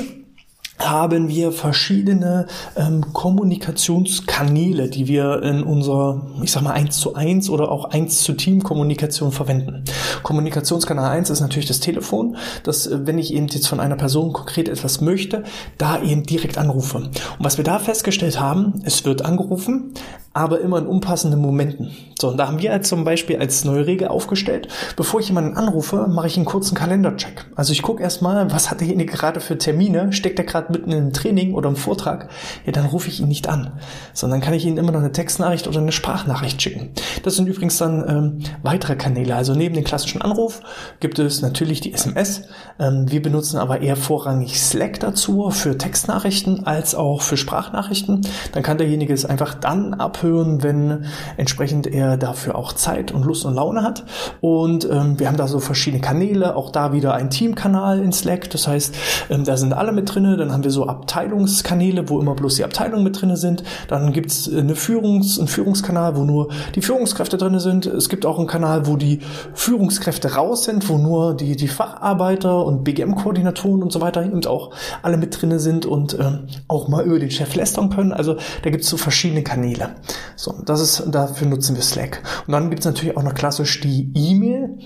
haben 0.80 1.30
wir 1.30 1.52
verschiedene 1.52 2.48
ähm, 2.76 3.14
Kommunikationskanäle, 3.14 4.90
die 4.90 5.08
wir 5.08 5.42
in 5.42 5.64
unserer, 5.64 6.22
ich 6.44 6.52
sag 6.52 6.64
mal, 6.64 6.74
1 6.74 6.98
zu 6.98 7.16
1 7.16 7.50
oder 7.50 7.72
auch 7.72 7.86
1 7.86 8.24
zu 8.24 8.34
Team 8.34 8.62
Kommunikation 8.62 9.32
verwenden. 9.32 9.86
Kommunikationskanal 10.24 11.10
1 11.10 11.30
ist 11.30 11.40
natürlich 11.40 11.68
das 11.68 11.80
Telefon, 11.80 12.36
dass 12.64 12.88
äh, 12.88 13.08
wenn 13.08 13.18
ich 13.18 13.34
eben 13.34 13.48
jetzt 13.48 13.68
von 13.68 13.80
einer 13.80 13.96
Person 13.96 14.34
konkret 14.34 14.68
etwas 14.68 15.00
möchte, 15.02 15.44
da 15.78 16.02
eben 16.02 16.24
direkt 16.24 16.58
anrufe. 16.58 16.98
Und 16.98 17.14
was 17.40 17.58
wir 17.58 17.64
da 17.64 17.80
festgestellt 17.80 18.40
haben, 18.40 18.82
es 18.84 19.06
wird 19.06 19.24
angerufen, 19.24 19.94
aber 20.36 20.60
immer 20.60 20.80
in 20.80 20.86
unpassenden 20.86 21.40
Momenten. 21.40 21.92
So, 22.20 22.28
und 22.28 22.38
da 22.38 22.48
haben 22.48 22.62
wir 22.62 22.72
jetzt 22.72 22.90
zum 22.90 23.06
Beispiel 23.06 23.38
als 23.38 23.64
neue 23.64 23.88
Regel 23.88 24.10
aufgestellt, 24.10 24.68
bevor 24.98 25.22
ich 25.22 25.30
jemanden 25.30 25.56
anrufe, 25.56 26.08
mache 26.10 26.28
ich 26.28 26.36
einen 26.36 26.46
kurzen 26.46 26.76
Kalendercheck. 26.76 27.46
Also 27.56 27.72
ich 27.72 27.82
gucke 27.82 28.04
erstmal, 28.04 28.52
was 28.52 28.70
hat 28.70 28.82
derjenige 28.82 29.14
gerade 29.14 29.40
für 29.40 29.58
Termine, 29.58 30.12
steckt 30.12 30.38
er 30.38 30.44
gerade 30.44 30.74
mitten 30.74 30.92
einem 30.92 31.14
Training 31.14 31.54
oder 31.54 31.70
einem 31.70 31.78
Vortrag, 31.78 32.30
ja, 32.66 32.74
dann 32.74 32.86
rufe 32.86 33.08
ich 33.08 33.22
ihn 33.22 33.30
nicht 33.30 33.48
an, 33.48 33.80
sondern 34.14 34.42
kann 34.42 34.54
ich 34.54 34.66
ihm 34.66 34.78
immer 34.78 34.92
noch 34.92 35.00
eine 35.00 35.14
Textnachricht 35.14 35.70
oder 35.70 35.80
eine 35.80 35.94
Sprachnachricht 35.94 36.62
schicken. 36.62 36.90
Das 37.24 37.38
sind 37.38 37.48
übrigens 37.48 37.78
dann 37.78 38.04
ähm, 38.06 38.40
weitere 38.62 38.98
Kanäle. 38.98 39.36
Also 39.38 39.56
neben 39.56 39.74
dem 39.74 39.86
klassischen 39.86 40.22
Anruf 40.22 40.60
gibt 41.00 41.18
es 41.18 41.42
natürlich 41.42 41.80
die 41.80 41.94
SMS. 41.94 42.42
Ähm, 42.78 43.10
wir 43.10 43.22
benutzen 43.22 43.58
aber 43.58 43.82
eher 43.82 43.96
vorrangig 43.96 44.60
Slack 44.60 45.00
dazu 45.00 45.50
für 45.50 45.78
Textnachrichten 45.78 46.68
als 46.68 46.94
auch 46.94 47.22
für 47.22 47.38
Sprachnachrichten. 47.38 48.28
Dann 48.52 48.64
kann 48.64 48.78
derjenige 48.78 49.14
es 49.14 49.26
einfach 49.26 49.54
dann 49.54 49.94
abhören, 49.94 50.25
wenn 50.34 51.06
entsprechend 51.38 51.88
er 51.88 52.18
dafür 52.18 52.56
auch 52.56 52.74
Zeit 52.74 53.12
und 53.12 53.26
Lust 53.26 53.46
und 53.46 53.56
Laune 53.56 53.84
hat. 53.84 54.04
Und 54.42 54.90
ähm, 54.90 55.20
wir 55.20 55.28
haben 55.28 55.38
da 55.38 55.48
so 55.48 55.60
verschiedene 55.60 56.02
Kanäle, 56.02 56.56
auch 56.56 56.72
da 56.72 56.94
wieder 56.94 57.14
ein 57.14 57.30
Teamkanal 57.30 58.02
in 58.02 58.12
Slack. 58.12 58.50
Das 58.50 58.68
heißt, 58.68 58.96
ähm, 59.30 59.44
da 59.44 59.58
sind 59.58 59.74
alle 59.74 59.92
mit 59.92 60.14
drinne. 60.14 60.38
Dann 60.38 60.52
haben 60.52 60.64
wir 60.64 60.72
so 60.72 60.88
Abteilungskanäle, 60.88 62.10
wo 62.10 62.20
immer 62.20 62.36
bloß 62.36 62.56
die 62.56 62.64
Abteilungen 62.64 63.04
mit 63.04 63.22
drinne 63.22 63.38
sind. 63.38 63.64
Dann 63.88 64.14
gibt's 64.14 64.50
eine 64.52 64.76
Führungs-, 64.76 65.38
einen 65.38 65.48
Führungskanal, 65.48 66.16
wo 66.16 66.24
nur 66.24 66.50
die 66.76 66.82
Führungskräfte 66.82 67.38
drinne 67.38 67.60
sind. 67.60 67.86
Es 67.86 68.10
gibt 68.10 68.26
auch 68.26 68.38
einen 68.38 68.48
Kanal, 68.48 68.88
wo 68.88 68.98
die 68.98 69.20
Führungskräfte 69.54 70.36
raus 70.36 70.66
sind, 70.66 70.90
wo 70.90 70.98
nur 70.98 71.36
die, 71.36 71.56
die 71.56 71.68
Facharbeiter 71.68 72.66
und 72.66 72.84
BGM-Koordinatoren 72.84 73.84
und 73.84 73.92
so 73.92 74.02
weiter 74.02 74.24
eben 74.24 74.46
auch 74.46 74.72
alle 75.02 75.18
mit 75.18 75.42
drinne 75.42 75.60
sind 75.60 75.86
und 75.86 76.18
ähm, 76.20 76.48
auch 76.68 76.88
mal 76.88 77.04
über 77.06 77.20
den 77.20 77.32
Chef 77.32 77.56
lästern 77.56 77.90
können. 77.90 78.12
Also 78.12 78.36
da 78.64 78.70
gibt's 78.70 78.90
so 78.90 78.98
verschiedene 78.98 79.44
Kanäle. 79.44 79.96
So, 80.36 80.54
das 80.66 80.82
ist, 80.82 81.04
dafür 81.08 81.48
nutzen 81.48 81.76
wir 81.76 81.84
Slack. 81.84 82.22
Und 82.48 82.54
dann 82.54 82.70
gibt 82.70 82.80
es 82.82 82.86
natürlich 82.86 83.18
auch 83.18 83.24
noch 83.24 83.34
klassisch 83.34 83.82
die 83.82 84.12
E-Mail, 84.14 84.78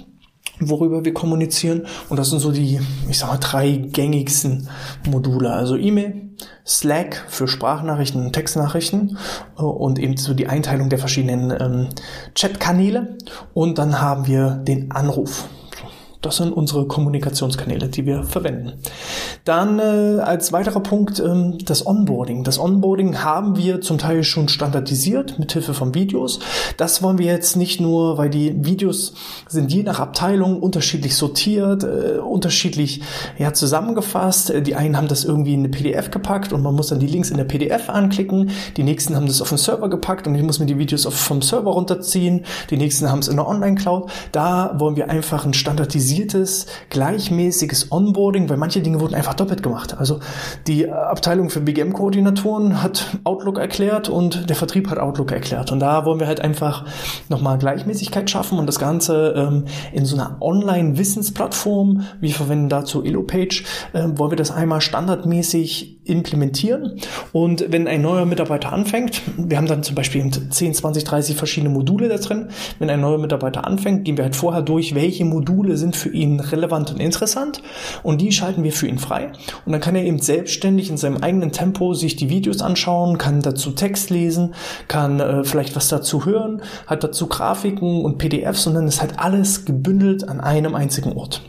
worüber 0.60 1.06
wir 1.06 1.14
kommunizieren. 1.14 1.88
Und 2.10 2.18
das 2.18 2.30
sind 2.30 2.40
so 2.40 2.52
die, 2.52 2.80
ich 3.10 3.20
sag 3.20 3.30
mal, 3.30 3.38
drei 3.38 3.72
gängigsten 3.72 4.70
Module. 5.10 5.52
Also 5.52 5.76
E-Mail, 5.76 6.30
Slack 6.66 7.26
für 7.28 7.48
Sprachnachrichten 7.48 8.26
und 8.26 8.34
Textnachrichten 8.34 9.18
äh, 9.58 9.62
und 9.62 10.00
eben 10.00 10.18
so 10.18 10.34
die 10.34 10.48
Einteilung 10.48 10.90
der 10.90 11.00
verschiedenen 11.00 11.52
ähm, 11.52 11.90
Chatkanäle. 12.36 13.18
Und 13.54 13.78
dann 13.78 14.02
haben 14.02 14.28
wir 14.28 14.52
den 14.52 14.92
Anruf. 14.92 15.48
Das 16.22 16.36
sind 16.36 16.52
unsere 16.52 16.86
Kommunikationskanäle, 16.86 17.88
die 17.88 18.06
wir 18.06 18.24
verwenden. 18.24 18.74
Dann 19.46 19.80
äh, 19.80 20.20
als 20.20 20.52
weiterer 20.52 20.82
Punkt 20.82 21.22
ähm, 21.22 21.58
das 21.64 21.88
Onboarding. 21.88 22.44
Das 22.44 22.60
Onboarding 22.60 23.24
haben 23.24 23.56
wir 23.56 23.80
zum 23.80 23.98
Teil 24.00 24.26
schon 24.26 24.50
standardisiert 24.50 25.40
mit 25.40 25.54
Hilfe 25.54 25.74
von 25.74 25.96
Videos. 25.96 26.40
Das 26.76 27.02
wollen 27.02 27.20
wir 27.20 27.28
jetzt 27.28 27.56
nicht 27.56 27.80
nur, 27.80 28.18
weil 28.18 28.30
die 28.30 28.66
Videos 28.66 29.14
sind 29.48 29.72
je 29.72 29.84
nach 29.84 30.02
Abteilung 30.02 30.60
unterschiedlich 30.62 31.16
sortiert, 31.16 31.86
äh, 31.86 32.18
unterschiedlich 32.18 33.02
ja, 33.38 33.54
zusammengefasst. 33.54 34.50
Äh, 34.50 34.62
die 34.62 34.76
einen 34.76 34.98
haben 34.98 35.08
das 35.08 35.24
irgendwie 35.24 35.54
in 35.54 35.62
eine 35.62 35.70
PDF 35.70 36.12
gepackt 36.12 36.52
und 36.52 36.62
man 36.62 36.76
muss 36.76 36.88
dann 36.88 37.00
die 37.00 37.08
Links 37.08 37.32
in 37.32 37.38
der 37.38 37.46
PDF 37.46 37.90
anklicken. 37.90 38.52
Die 38.76 38.84
nächsten 38.84 39.16
haben 39.16 39.26
das 39.26 39.42
auf 39.42 39.50
den 39.50 39.58
Server 39.58 39.90
gepackt 39.90 40.28
und 40.28 40.36
ich 40.36 40.44
muss 40.44 40.60
mir 40.60 40.66
die 40.66 40.78
Videos 40.78 41.06
vom 41.06 41.42
Server 41.42 41.72
runterziehen. 41.72 42.44
Die 42.72 42.78
nächsten 42.78 43.10
haben 43.10 43.20
es 43.20 43.30
in 43.30 43.38
der 43.38 43.48
Online-Cloud. 43.48 44.12
Da 44.34 44.76
wollen 44.78 44.98
wir 44.98 45.10
einfach 45.10 45.46
ein 45.46 45.54
standardisiertes 45.54 46.09
standardisiertes, 46.10 46.66
gleichmäßiges 46.90 47.92
Onboarding, 47.92 48.50
weil 48.50 48.58
manche 48.58 48.82
Dinge 48.82 49.00
wurden 49.00 49.16
einfach 49.16 49.34
doppelt 49.34 49.64
gemacht. 49.64 49.98
Also 49.98 50.20
die 50.68 50.90
Abteilung 50.90 51.50
für 51.50 51.62
BGM-Koordinatoren 51.62 52.82
hat 52.82 53.18
Outlook 53.24 53.60
erklärt 53.60 54.10
und 54.10 54.50
der 54.50 54.56
Vertrieb 54.56 54.90
hat 54.90 54.98
Outlook 54.98 55.32
erklärt. 55.32 55.72
Und 55.72 55.80
da 55.80 56.06
wollen 56.06 56.20
wir 56.20 56.28
halt 56.28 56.42
einfach 56.42 56.86
nochmal 57.30 57.58
Gleichmäßigkeit 57.58 58.30
schaffen 58.30 58.60
und 58.60 58.66
das 58.66 58.80
Ganze 58.80 59.34
ähm, 59.36 59.66
in 59.94 60.06
so 60.06 60.16
einer 60.16 60.38
Online-Wissensplattform, 60.42 62.06
wir 62.20 62.34
verwenden 62.34 62.70
dazu 62.70 63.04
Elopage, 63.04 63.64
äh, 63.94 64.04
wollen 64.16 64.32
wir 64.32 64.38
das 64.38 64.52
einmal 64.52 64.82
standardmäßig 64.82 65.99
implementieren. 66.10 67.00
Und 67.32 67.66
wenn 67.70 67.88
ein 67.88 68.02
neuer 68.02 68.26
Mitarbeiter 68.26 68.74
anfängt, 68.74 69.22
wir 69.38 69.58
haben 69.58 69.68
dann 69.68 69.84
zum 69.84 69.96
Beispiel 69.96 70.30
10, 70.30 70.74
20, 70.74 71.04
30 71.04 71.36
verschiedene 71.36 71.74
Module 71.74 72.10
da 72.10 72.18
drin. 72.18 72.50
Wenn 72.80 72.90
ein 72.90 73.02
neuer 73.02 73.18
Mitarbeiter 73.18 73.66
anfängt, 73.66 74.06
gehen 74.06 74.18
wir 74.18 74.26
halt 74.26 74.36
vorher 74.36 74.62
durch, 74.62 74.96
welche 74.96 75.26
Module 75.26 75.78
sind 75.78 75.96
für 75.96 76.10
ihn 76.10 76.40
relevant 76.40 76.92
und 76.92 77.00
interessant 77.00 77.62
und 78.04 78.22
die 78.22 78.32
schalten 78.32 78.64
wir 78.64 78.72
für 78.72 78.88
ihn 78.88 79.00
frei 79.00 79.32
und 79.66 79.72
dann 79.72 79.82
kann 79.82 79.96
er 79.96 80.04
eben 80.04 80.20
selbstständig 80.20 80.90
in 80.90 80.98
seinem 80.98 81.18
eigenen 81.18 81.52
Tempo 81.52 81.94
sich 81.94 82.16
die 82.16 82.30
Videos 82.30 82.62
anschauen, 82.62 83.18
kann 83.18 83.42
dazu 83.42 83.72
Text 83.72 84.10
lesen, 84.10 84.54
kann 84.88 85.20
äh, 85.20 85.44
vielleicht 85.44 85.76
was 85.76 85.88
dazu 85.88 86.26
hören, 86.26 86.62
hat 86.88 87.04
dazu 87.04 87.28
Grafiken 87.28 88.04
und 88.04 88.18
PDFs 88.18 88.68
und 88.68 88.74
dann 88.76 88.88
ist 88.88 89.02
halt 89.02 89.20
alles 89.20 89.66
gebündelt 89.66 90.28
an 90.28 90.40
einem 90.40 90.76
einzigen 90.76 91.14
Ort. 91.14 91.42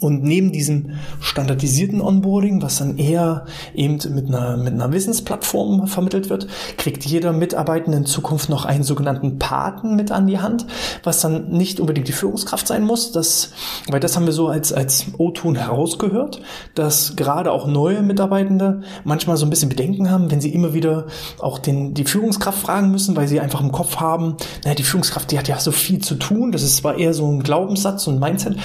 Und 0.00 0.24
neben 0.24 0.50
diesem 0.50 0.92
standardisierten 1.20 2.00
Onboarding, 2.00 2.62
was 2.62 2.78
dann 2.78 2.96
eher 2.96 3.44
eben 3.74 3.98
mit 4.14 4.28
einer, 4.28 4.56
mit 4.56 4.72
einer 4.72 4.92
Wissensplattform 4.92 5.86
vermittelt 5.86 6.30
wird, 6.30 6.48
kriegt 6.78 7.04
jeder 7.04 7.32
Mitarbeitende 7.32 7.98
in 7.98 8.06
Zukunft 8.06 8.48
noch 8.48 8.64
einen 8.64 8.82
sogenannten 8.82 9.38
Paten 9.38 9.94
mit 9.94 10.10
an 10.10 10.26
die 10.26 10.38
Hand, 10.38 10.66
was 11.02 11.20
dann 11.20 11.50
nicht 11.50 11.80
unbedingt 11.80 12.08
die 12.08 12.12
Führungskraft 12.12 12.66
sein 12.66 12.84
muss, 12.84 13.12
das, 13.12 13.52
weil 13.88 14.00
das 14.00 14.16
haben 14.16 14.24
wir 14.24 14.32
so 14.32 14.48
als, 14.48 14.72
als 14.72 15.06
O-Ton 15.18 15.54
herausgehört, 15.54 16.40
dass 16.74 17.14
gerade 17.14 17.52
auch 17.52 17.66
neue 17.66 18.02
Mitarbeitende 18.02 18.82
manchmal 19.04 19.36
so 19.36 19.44
ein 19.44 19.50
bisschen 19.50 19.68
Bedenken 19.68 20.10
haben, 20.10 20.30
wenn 20.30 20.40
sie 20.40 20.54
immer 20.54 20.72
wieder 20.72 21.06
auch 21.38 21.58
den, 21.58 21.92
die 21.92 22.04
Führungskraft 22.04 22.58
fragen 22.58 22.90
müssen, 22.90 23.16
weil 23.16 23.28
sie 23.28 23.38
einfach 23.38 23.60
im 23.60 23.70
Kopf 23.70 23.96
haben, 23.96 24.36
naja, 24.64 24.74
die 24.74 24.82
Führungskraft, 24.82 25.30
die 25.30 25.38
hat 25.38 25.48
ja 25.48 25.58
so 25.60 25.72
viel 25.72 25.98
zu 25.98 26.14
tun, 26.14 26.52
das 26.52 26.62
ist 26.62 26.78
zwar 26.78 26.96
eher 26.96 27.12
so 27.12 27.30
ein 27.30 27.42
Glaubenssatz 27.42 28.06
und 28.06 28.18
Mindset, 28.18 28.56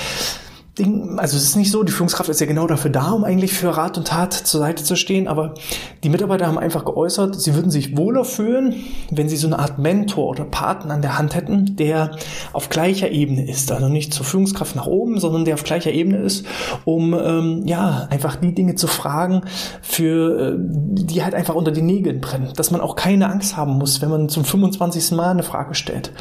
Ding, 0.78 1.20
also 1.20 1.36
es 1.36 1.44
ist 1.44 1.56
nicht 1.56 1.72
so, 1.72 1.84
die 1.84 1.92
Führungskraft 1.92 2.30
ist 2.30 2.40
ja 2.40 2.46
genau 2.46 2.68
dafür 2.68 2.92
da, 2.92 3.12
um 3.12 3.24
eigentlich 3.24 3.54
für 3.54 3.76
Rat 3.76 3.98
und 3.98 4.08
Tat 4.08 4.34
zur 4.34 4.62
Seite 4.62 4.84
zu 4.84 4.96
stehen, 4.96 5.28
aber 5.28 5.56
die 6.04 6.10
Mitarbeiter 6.10 6.48
haben 6.48 6.58
einfach 6.58 6.86
geäußert, 6.86 7.40
sie 7.40 7.56
würden 7.56 7.72
sich 7.72 7.98
wohler 7.98 8.24
fühlen, 8.24 8.76
wenn 9.12 9.28
sie 9.28 9.36
so 9.36 9.48
eine 9.48 9.60
Art 9.60 9.80
Mentor 9.80 10.28
oder 10.28 10.46
Partner 10.46 10.94
an 10.94 11.02
der 11.02 11.18
Hand 11.18 11.36
hätten, 11.36 11.76
der 11.76 12.12
auf 12.54 12.70
gleicher 12.70 13.12
Ebene 13.12 13.50
ist, 13.50 13.72
also 13.72 13.90
nicht 13.90 14.14
zur 14.14 14.26
Führungskraft 14.26 14.76
nach 14.76 14.86
oben, 14.86 15.20
sondern 15.20 15.44
der 15.44 15.56
auf 15.56 15.64
gleicher 15.64 15.92
Ebene 15.92 16.20
ist, 16.20 16.46
um 16.86 17.14
ähm, 17.14 17.64
ja 17.66 18.08
einfach 18.10 18.38
die 18.38 18.54
Dinge 18.54 18.76
zu 18.76 18.88
fragen, 18.88 19.42
für 19.82 20.54
äh, 20.54 20.56
die 20.58 21.24
halt 21.24 21.36
einfach 21.36 21.56
unter 21.56 21.72
die 21.72 21.82
Nägeln 21.82 22.22
brennen, 22.22 22.54
dass 22.56 22.72
man 22.72 22.80
auch 22.80 22.96
keine 22.96 23.30
Angst 23.30 23.58
haben 23.58 23.74
muss, 23.74 24.02
wenn 24.02 24.10
man 24.10 24.30
zum 24.30 24.46
25. 24.46 25.12
Mal 25.12 25.32
eine 25.32 25.44
Frage 25.44 25.76
stellt. 25.76 26.12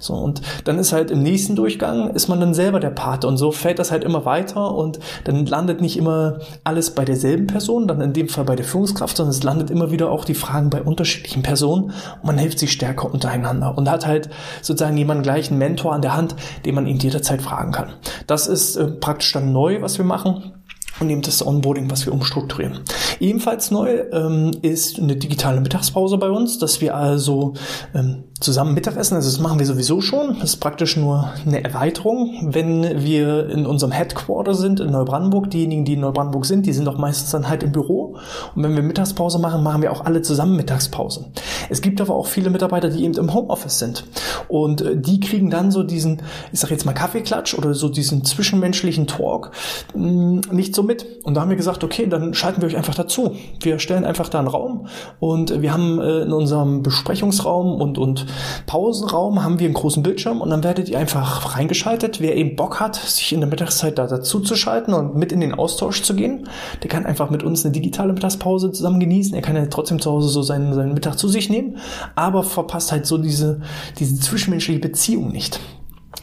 So 0.00 0.14
und 0.14 0.42
dann 0.64 0.78
ist 0.78 0.92
halt 0.92 1.10
im 1.10 1.22
nächsten 1.22 1.54
Durchgang 1.54 2.10
ist 2.10 2.28
man 2.28 2.40
dann 2.40 2.54
selber 2.54 2.80
der 2.80 2.90
Pate 2.90 3.28
und 3.28 3.36
so 3.36 3.52
fällt 3.52 3.78
das 3.78 3.90
halt 3.90 4.07
immer 4.08 4.24
weiter 4.24 4.74
und 4.74 4.98
dann 5.24 5.46
landet 5.46 5.80
nicht 5.80 5.96
immer 5.96 6.40
alles 6.64 6.90
bei 6.90 7.04
derselben 7.04 7.46
Person, 7.46 7.86
dann 7.86 8.00
in 8.00 8.12
dem 8.12 8.28
Fall 8.28 8.44
bei 8.44 8.56
der 8.56 8.64
Führungskraft, 8.64 9.16
sondern 9.16 9.34
es 9.34 9.42
landet 9.42 9.70
immer 9.70 9.90
wieder 9.90 10.10
auch 10.10 10.24
die 10.24 10.34
Fragen 10.34 10.70
bei 10.70 10.82
unterschiedlichen 10.82 11.42
Personen 11.42 11.84
und 11.84 12.24
man 12.24 12.38
hilft 12.38 12.58
sich 12.58 12.72
stärker 12.72 13.12
untereinander 13.12 13.76
und 13.76 13.90
hat 13.90 14.06
halt 14.06 14.30
sozusagen 14.62 14.96
jemanden 14.96 15.22
gleichen 15.22 15.58
Mentor 15.58 15.92
an 15.92 16.02
der 16.02 16.16
Hand, 16.16 16.34
den 16.64 16.74
man 16.74 16.86
ihn 16.86 16.98
jederzeit 16.98 17.42
fragen 17.42 17.72
kann. 17.72 17.92
Das 18.26 18.46
ist 18.46 18.76
äh, 18.76 18.86
praktisch 18.86 19.32
dann 19.32 19.52
neu, 19.52 19.82
was 19.82 19.98
wir 19.98 20.04
machen 20.04 20.52
und 21.00 21.10
eben 21.10 21.22
das 21.22 21.46
Onboarding, 21.46 21.90
was 21.90 22.06
wir 22.06 22.12
umstrukturieren. 22.12 22.80
Ebenfalls 23.20 23.70
neu 23.70 24.04
ähm, 24.12 24.52
ist 24.62 24.98
eine 24.98 25.16
digitale 25.16 25.60
Mittagspause 25.60 26.18
bei 26.18 26.30
uns, 26.30 26.58
dass 26.58 26.80
wir 26.80 26.96
also 26.96 27.54
ähm, 27.94 28.24
zusammen 28.40 28.74
Mittagessen, 28.74 29.16
also 29.16 29.28
das 29.28 29.40
machen 29.40 29.58
wir 29.58 29.66
sowieso 29.66 30.00
schon, 30.00 30.36
das 30.40 30.50
ist 30.50 30.56
praktisch 30.56 30.96
nur 30.96 31.32
eine 31.44 31.64
Erweiterung. 31.64 32.48
Wenn 32.52 33.02
wir 33.02 33.48
in 33.48 33.66
unserem 33.66 33.92
Headquarter 33.92 34.54
sind 34.54 34.80
in 34.80 34.90
Neubrandenburg, 34.90 35.50
diejenigen, 35.50 35.84
die 35.84 35.94
in 35.94 36.00
Neubrandenburg 36.00 36.46
sind, 36.46 36.66
die 36.66 36.72
sind 36.72 36.84
doch 36.84 36.98
meistens 36.98 37.30
dann 37.30 37.48
halt 37.48 37.62
im 37.62 37.72
Büro. 37.72 38.16
Und 38.54 38.62
wenn 38.62 38.76
wir 38.76 38.82
Mittagspause 38.82 39.38
machen, 39.38 39.62
machen 39.62 39.82
wir 39.82 39.90
auch 39.92 40.04
alle 40.04 40.22
zusammen 40.22 40.56
Mittagspause. 40.56 41.26
Es 41.68 41.82
gibt 41.82 42.00
aber 42.00 42.14
auch 42.14 42.26
viele 42.26 42.50
Mitarbeiter, 42.50 42.90
die 42.90 43.04
eben 43.04 43.14
im 43.14 43.34
Homeoffice 43.34 43.78
sind. 43.78 44.04
Und 44.48 44.82
äh, 44.82 44.96
die 44.96 45.20
kriegen 45.20 45.50
dann 45.50 45.70
so 45.70 45.82
diesen, 45.82 46.22
ich 46.52 46.60
sag 46.60 46.70
jetzt 46.70 46.86
mal 46.86 46.92
Kaffeeklatsch 46.92 47.54
oder 47.54 47.74
so 47.74 47.88
diesen 47.88 48.24
zwischenmenschlichen 48.24 49.06
Talk 49.06 49.50
mh, 49.94 50.06
mm, 50.06 50.40
nicht 50.52 50.74
so 50.74 50.82
mit. 50.82 51.06
Und 51.24 51.34
da 51.34 51.40
haben 51.40 51.50
wir 51.50 51.56
gesagt, 51.56 51.82
okay, 51.82 52.06
dann 52.06 52.34
schalten 52.34 52.60
wir 52.60 52.68
euch 52.68 52.76
einfach 52.76 52.94
dazu. 52.94 53.34
Wir 53.60 53.78
stellen 53.80 54.04
einfach 54.04 54.28
da 54.28 54.38
einen 54.38 54.48
Raum 54.48 54.86
und 55.18 55.60
wir 55.60 55.72
haben 55.72 56.00
äh, 56.00 56.20
in 56.22 56.32
unserem 56.32 56.82
Besprechungsraum 56.82 57.80
und, 57.80 57.98
und 57.98 58.27
Pausenraum 58.66 59.42
haben 59.42 59.58
wir 59.58 59.66
einen 59.66 59.74
großen 59.74 60.02
Bildschirm 60.02 60.40
und 60.40 60.50
dann 60.50 60.64
werdet 60.64 60.88
ihr 60.88 60.98
einfach 60.98 61.56
reingeschaltet. 61.56 62.20
Wer 62.20 62.36
eben 62.36 62.56
Bock 62.56 62.80
hat, 62.80 62.96
sich 62.96 63.32
in 63.32 63.40
der 63.40 63.48
Mittagszeit 63.48 63.98
da 63.98 64.06
dazu 64.06 64.40
zu 64.40 64.56
schalten 64.56 64.92
und 64.92 65.16
mit 65.16 65.32
in 65.32 65.40
den 65.40 65.54
Austausch 65.54 66.02
zu 66.02 66.14
gehen, 66.14 66.48
der 66.82 66.88
kann 66.88 67.06
einfach 67.06 67.30
mit 67.30 67.42
uns 67.42 67.64
eine 67.64 67.72
digitale 67.72 68.12
Mittagspause 68.12 68.72
zusammen 68.72 69.00
genießen. 69.00 69.34
Er 69.34 69.42
kann 69.42 69.56
ja 69.56 69.66
trotzdem 69.66 70.00
zu 70.00 70.10
Hause 70.10 70.28
so 70.28 70.42
seinen, 70.42 70.74
seinen 70.74 70.94
Mittag 70.94 71.18
zu 71.18 71.28
sich 71.28 71.50
nehmen, 71.50 71.78
aber 72.14 72.42
verpasst 72.42 72.92
halt 72.92 73.06
so 73.06 73.18
diese, 73.18 73.60
diese 73.98 74.18
zwischenmenschliche 74.18 74.80
Beziehung 74.80 75.30
nicht. 75.30 75.60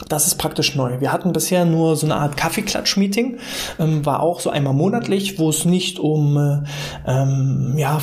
Das 0.10 0.28
ist 0.28 0.36
praktisch 0.36 0.76
neu. 0.76 1.00
Wir 1.00 1.12
hatten 1.14 1.32
bisher 1.32 1.66
nur 1.66 1.96
so 1.96 2.06
eine 2.06 2.16
Art 2.16 2.36
Kaffeeklatsch-Meeting, 2.36 3.38
ähm, 3.80 4.06
war 4.06 4.22
auch 4.22 4.40
so 4.42 4.50
einmal 4.50 4.74
monatlich, 4.74 5.40
wo 5.40 5.50
es 5.50 5.64
nicht 5.64 6.00
um 6.00 6.38
äh, 6.38 6.64
ähm, 7.08 7.76
ja, 7.78 8.00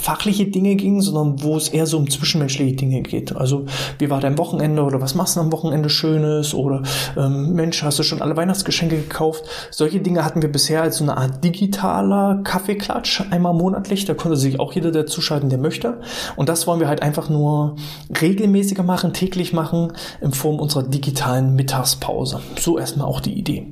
fachliche 0.00 0.46
Dinge 0.46 0.76
ging, 0.76 1.00
sondern 1.00 1.42
wo 1.42 1.56
es 1.56 1.68
eher 1.68 1.86
so 1.86 1.98
um 1.98 2.08
zwischenmenschliche 2.08 2.76
Dinge 2.76 3.02
geht. 3.02 3.34
Also 3.34 3.66
wie 3.98 4.08
war 4.08 4.20
dein 4.20 4.38
Wochenende 4.38 4.82
oder 4.82 5.00
was 5.00 5.14
machst 5.14 5.36
du 5.36 5.40
am 5.40 5.52
Wochenende 5.52 5.90
Schönes 5.90 6.54
oder 6.54 6.82
ähm, 7.16 7.54
Mensch, 7.54 7.82
hast 7.82 7.98
du 7.98 8.02
schon 8.04 8.22
alle 8.22 8.36
Weihnachtsgeschenke 8.36 8.96
gekauft? 8.96 9.44
Solche 9.70 10.00
Dinge 10.00 10.24
hatten 10.24 10.42
wir 10.42 10.52
bisher 10.52 10.82
als 10.82 10.98
so 10.98 11.04
eine 11.04 11.16
Art 11.16 11.42
digitaler 11.42 12.40
Kaffeeklatsch 12.44 13.22
einmal 13.30 13.54
monatlich. 13.54 14.04
Da 14.04 14.14
konnte 14.14 14.36
sich 14.36 14.60
auch 14.60 14.72
jeder 14.72 14.92
dazuschalten, 14.92 15.48
der 15.48 15.58
möchte. 15.58 16.00
Und 16.36 16.48
das 16.48 16.66
wollen 16.66 16.78
wir 16.78 16.88
halt 16.88 17.02
einfach 17.02 17.28
nur 17.28 17.76
regelmäßiger 18.20 18.84
machen, 18.84 19.12
täglich 19.12 19.52
machen, 19.52 19.92
in 20.20 20.32
Form 20.32 20.60
unserer 20.60 20.84
digitalen 20.84 21.31
digitalen 21.32 21.54
Mittagspause. 21.54 22.40
So 22.58 22.78
erstmal 22.78 23.06
auch 23.06 23.20
die 23.20 23.38
Idee. 23.38 23.66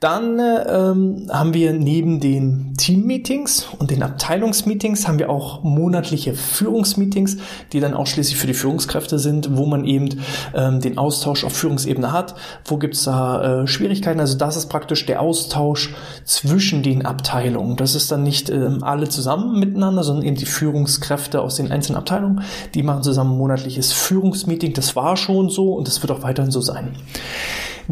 Dann 0.00 0.40
ähm, 0.40 1.26
haben 1.30 1.52
wir 1.52 1.74
neben 1.74 2.20
den 2.20 2.74
Teammeetings 2.78 3.66
und 3.78 3.90
den 3.90 4.02
Abteilungsmeetings 4.02 5.06
haben 5.06 5.18
wir 5.18 5.28
auch 5.28 5.62
monatliche 5.62 6.32
Führungsmeetings, 6.32 7.36
die 7.74 7.80
dann 7.80 7.92
ausschließlich 7.92 8.38
für 8.38 8.46
die 8.46 8.54
Führungskräfte 8.54 9.18
sind, 9.18 9.58
wo 9.58 9.66
man 9.66 9.84
eben 9.84 10.22
ähm, 10.54 10.80
den 10.80 10.96
Austausch 10.96 11.44
auf 11.44 11.52
Führungsebene 11.52 12.12
hat. 12.12 12.34
Wo 12.64 12.78
gibt 12.78 12.94
es 12.94 13.04
da 13.04 13.64
äh, 13.64 13.66
Schwierigkeiten? 13.66 14.20
Also 14.20 14.38
das 14.38 14.56
ist 14.56 14.70
praktisch 14.70 15.04
der 15.04 15.20
Austausch 15.20 15.94
zwischen 16.24 16.82
den 16.82 17.04
Abteilungen. 17.04 17.76
Das 17.76 17.94
ist 17.94 18.10
dann 18.10 18.22
nicht 18.22 18.48
ähm, 18.48 18.82
alle 18.82 19.10
zusammen 19.10 19.60
miteinander, 19.60 20.02
sondern 20.02 20.24
eben 20.24 20.36
die 20.36 20.46
Führungskräfte 20.46 21.42
aus 21.42 21.56
den 21.56 21.70
einzelnen 21.70 21.98
Abteilungen. 21.98 22.42
Die 22.72 22.82
machen 22.82 23.02
zusammen 23.02 23.36
monatliches 23.36 23.92
Führungsmeeting. 23.92 24.72
Das 24.72 24.96
war 24.96 25.18
schon 25.18 25.50
so 25.50 25.74
und 25.74 25.86
das 25.86 26.00
wird 26.02 26.10
auch 26.10 26.22
weiterhin 26.22 26.50
so 26.50 26.62
sein. 26.62 26.94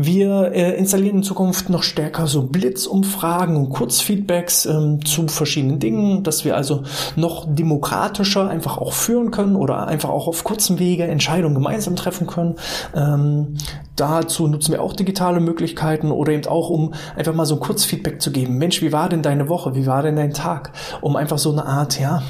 Wir 0.00 0.52
äh, 0.54 0.78
installieren 0.78 1.16
in 1.16 1.22
Zukunft 1.24 1.70
noch 1.70 1.82
stärker 1.82 2.28
so 2.28 2.42
Blitzumfragen 2.46 3.56
und 3.56 3.70
Kurzfeedbacks 3.70 4.64
ähm, 4.66 5.04
zu 5.04 5.26
verschiedenen 5.26 5.80
Dingen, 5.80 6.22
dass 6.22 6.44
wir 6.44 6.56
also 6.56 6.84
noch 7.16 7.52
demokratischer 7.52 8.48
einfach 8.48 8.78
auch 8.78 8.92
führen 8.92 9.32
können 9.32 9.56
oder 9.56 9.88
einfach 9.88 10.10
auch 10.10 10.28
auf 10.28 10.44
kurzem 10.44 10.78
Wege 10.78 11.02
Entscheidungen 11.02 11.56
gemeinsam 11.56 11.96
treffen 11.96 12.28
können. 12.28 12.54
Ähm, 12.94 13.56
dazu 13.96 14.46
nutzen 14.46 14.70
wir 14.70 14.84
auch 14.84 14.92
digitale 14.92 15.40
Möglichkeiten 15.40 16.12
oder 16.12 16.30
eben 16.30 16.46
auch, 16.46 16.70
um 16.70 16.94
einfach 17.16 17.34
mal 17.34 17.44
so 17.44 17.56
ein 17.56 17.60
Kurzfeedback 17.60 18.22
zu 18.22 18.30
geben. 18.30 18.56
Mensch, 18.56 18.80
wie 18.82 18.92
war 18.92 19.08
denn 19.08 19.22
deine 19.22 19.48
Woche? 19.48 19.74
Wie 19.74 19.88
war 19.88 20.04
denn 20.04 20.14
dein 20.14 20.32
Tag? 20.32 20.70
Um 21.00 21.16
einfach 21.16 21.38
so 21.38 21.50
eine 21.50 21.66
Art, 21.66 21.98
ja, 21.98 22.22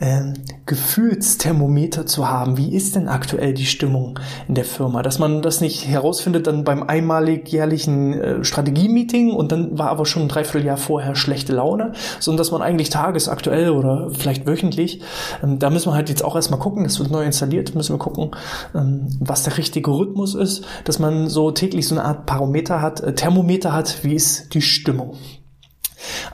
ähm, 0.00 0.34
Gefühlsthermometer 0.66 2.06
zu 2.06 2.28
haben. 2.28 2.56
Wie 2.56 2.74
ist 2.74 2.96
denn 2.96 3.08
aktuell 3.08 3.54
die 3.54 3.66
Stimmung 3.66 4.18
in 4.48 4.54
der 4.54 4.64
Firma? 4.64 5.02
Dass 5.02 5.18
man 5.18 5.42
das 5.42 5.60
nicht 5.60 5.86
herausfindet 5.86 6.46
dann 6.46 6.64
beim 6.64 6.82
einmalig 6.82 7.48
jährlichen 7.48 8.12
äh, 8.12 8.44
Strategie-Meeting 8.44 9.32
und 9.32 9.52
dann 9.52 9.78
war 9.78 9.90
aber 9.90 10.06
schon 10.06 10.22
ein 10.22 10.28
Dreivierteljahr 10.28 10.76
vorher 10.76 11.14
schlechte 11.14 11.52
Laune, 11.52 11.92
sondern 12.20 12.38
dass 12.38 12.50
man 12.50 12.62
eigentlich 12.62 12.90
tagesaktuell 12.90 13.70
oder 13.70 14.10
vielleicht 14.10 14.46
wöchentlich, 14.46 15.00
ähm, 15.42 15.58
da 15.58 15.70
müssen 15.70 15.90
wir 15.90 15.94
halt 15.94 16.08
jetzt 16.08 16.24
auch 16.24 16.36
erstmal 16.36 16.60
gucken, 16.60 16.84
das 16.84 16.98
wird 16.98 17.10
neu 17.10 17.24
installiert, 17.24 17.74
müssen 17.74 17.94
wir 17.94 17.98
gucken, 17.98 18.30
ähm, 18.74 19.08
was 19.20 19.44
der 19.44 19.56
richtige 19.58 19.90
Rhythmus 19.90 20.34
ist, 20.34 20.64
dass 20.84 20.98
man 20.98 21.28
so 21.28 21.50
täglich 21.50 21.88
so 21.88 21.94
eine 21.94 22.04
Art 22.04 22.26
Parameter 22.26 22.82
hat, 22.82 23.00
äh, 23.00 23.14
Thermometer 23.14 23.72
hat, 23.72 24.04
wie 24.04 24.14
ist 24.14 24.54
die 24.54 24.62
Stimmung. 24.62 25.14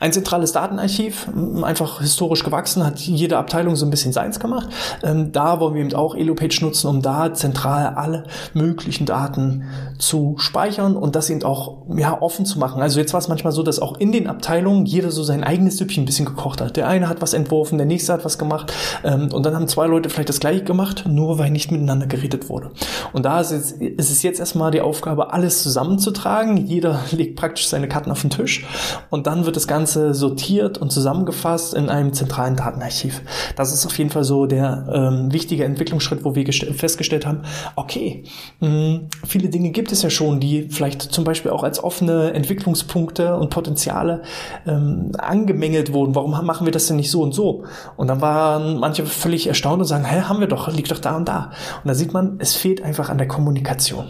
Ein 0.02 0.12
zentrales 0.12 0.50
Datenarchiv, 0.50 1.28
einfach 1.62 2.00
historisch 2.00 2.42
gewachsen, 2.42 2.84
hat 2.84 2.98
jede 2.98 3.38
Abteilung 3.38 3.76
so 3.76 3.86
ein 3.86 3.90
bisschen 3.90 4.12
seins 4.12 4.40
gemacht. 4.40 4.68
Ähm, 5.04 5.30
da 5.30 5.60
wollen 5.60 5.74
wir 5.74 5.80
eben 5.80 5.94
auch 5.94 6.16
Elopage 6.16 6.58
nutzen, 6.60 6.88
um 6.88 7.02
da 7.02 7.32
zentral 7.34 7.86
alle 7.94 8.24
möglichen 8.52 9.06
Daten 9.06 9.62
zu 9.98 10.34
speichern 10.38 10.96
und 10.96 11.14
das 11.14 11.30
eben 11.30 11.44
auch 11.44 11.86
ja, 11.94 12.20
offen 12.20 12.44
zu 12.46 12.58
machen. 12.58 12.82
Also 12.82 12.98
jetzt 12.98 13.12
war 13.12 13.20
es 13.20 13.28
manchmal 13.28 13.52
so, 13.52 13.62
dass 13.62 13.78
auch 13.78 13.96
in 14.00 14.10
den 14.10 14.26
Abteilungen 14.26 14.86
jeder 14.86 15.12
so 15.12 15.22
sein 15.22 15.44
eigenes 15.44 15.76
Süppchen 15.76 16.02
ein 16.02 16.06
bisschen 16.06 16.26
gekocht 16.26 16.60
hat. 16.60 16.76
Der 16.76 16.88
eine 16.88 17.08
hat 17.08 17.22
was 17.22 17.32
entworfen, 17.32 17.78
der 17.78 17.86
nächste 17.86 18.12
hat 18.12 18.24
was 18.24 18.38
gemacht 18.38 18.72
ähm, 19.04 19.28
und 19.32 19.46
dann 19.46 19.54
haben 19.54 19.68
zwei 19.68 19.86
Leute 19.86 20.10
vielleicht 20.10 20.30
das 20.30 20.40
gleiche 20.40 20.64
gemacht, 20.64 21.04
nur 21.06 21.38
weil 21.38 21.52
nicht 21.52 21.70
miteinander 21.70 22.08
geredet 22.08 22.48
wurde. 22.48 22.72
Und 23.12 23.24
da 23.24 23.40
ist 23.40 23.52
es, 23.52 23.70
ist 23.70 24.10
es 24.10 24.24
jetzt 24.24 24.40
erstmal 24.40 24.72
die 24.72 24.80
Aufgabe, 24.80 25.32
alles 25.32 25.62
zusammenzutragen. 25.62 26.56
Jeder 26.56 26.98
legt 27.12 27.36
praktisch 27.36 27.68
seine 27.68 27.86
Karten 27.86 28.10
auf 28.10 28.22
den 28.22 28.30
Tisch 28.30 28.66
und 29.08 29.28
dann 29.28 29.44
wird 29.44 29.54
das 29.54 29.68
Ganze 29.68 29.91
sortiert 29.92 30.78
und 30.78 30.90
zusammengefasst 30.90 31.74
in 31.74 31.88
einem 31.88 32.12
zentralen 32.12 32.56
Datenarchiv. 32.56 33.22
Das 33.56 33.72
ist 33.72 33.86
auf 33.86 33.96
jeden 33.98 34.10
Fall 34.10 34.24
so 34.24 34.46
der 34.46 34.86
ähm, 34.92 35.32
wichtige 35.32 35.64
Entwicklungsschritt, 35.64 36.24
wo 36.24 36.34
wir 36.34 36.52
festgestellt 36.52 37.26
haben, 37.26 37.42
okay, 37.76 38.24
mh, 38.60 38.68
hm, 38.68 39.00
viele 39.26 39.48
Dinge 39.48 39.70
gibt 39.70 39.92
es 39.92 40.02
ja 40.02 40.10
schon, 40.10 40.40
die 40.40 40.68
vielleicht 40.70 41.02
zum 41.02 41.24
Beispiel 41.24 41.50
auch 41.50 41.62
als 41.62 41.82
offene 41.82 42.32
Entwicklungspunkte 42.32 43.36
und 43.36 43.50
Potenziale 43.50 44.22
ähm, 44.66 45.12
angemängelt 45.18 45.92
wurden. 45.92 46.14
Warum 46.14 46.32
machen 46.44 46.66
wir 46.66 46.72
das 46.72 46.86
denn 46.86 46.96
nicht 46.96 47.10
so 47.10 47.22
und 47.22 47.32
so? 47.32 47.64
Und 47.96 48.08
dann 48.08 48.20
waren 48.20 48.78
manche 48.78 49.06
völlig 49.06 49.46
erstaunt 49.46 49.80
und 49.80 49.86
sagen, 49.86 50.04
hä, 50.04 50.22
haben 50.22 50.40
wir 50.40 50.48
doch, 50.48 50.72
liegt 50.72 50.90
doch 50.90 50.98
da 50.98 51.16
und 51.16 51.28
da. 51.28 51.50
Und 51.82 51.88
da 51.88 51.94
sieht 51.94 52.12
man, 52.12 52.36
es 52.38 52.54
fehlt 52.54 52.82
einfach 52.82 53.08
an 53.08 53.18
der 53.18 53.28
Kommunikation. 53.28 54.06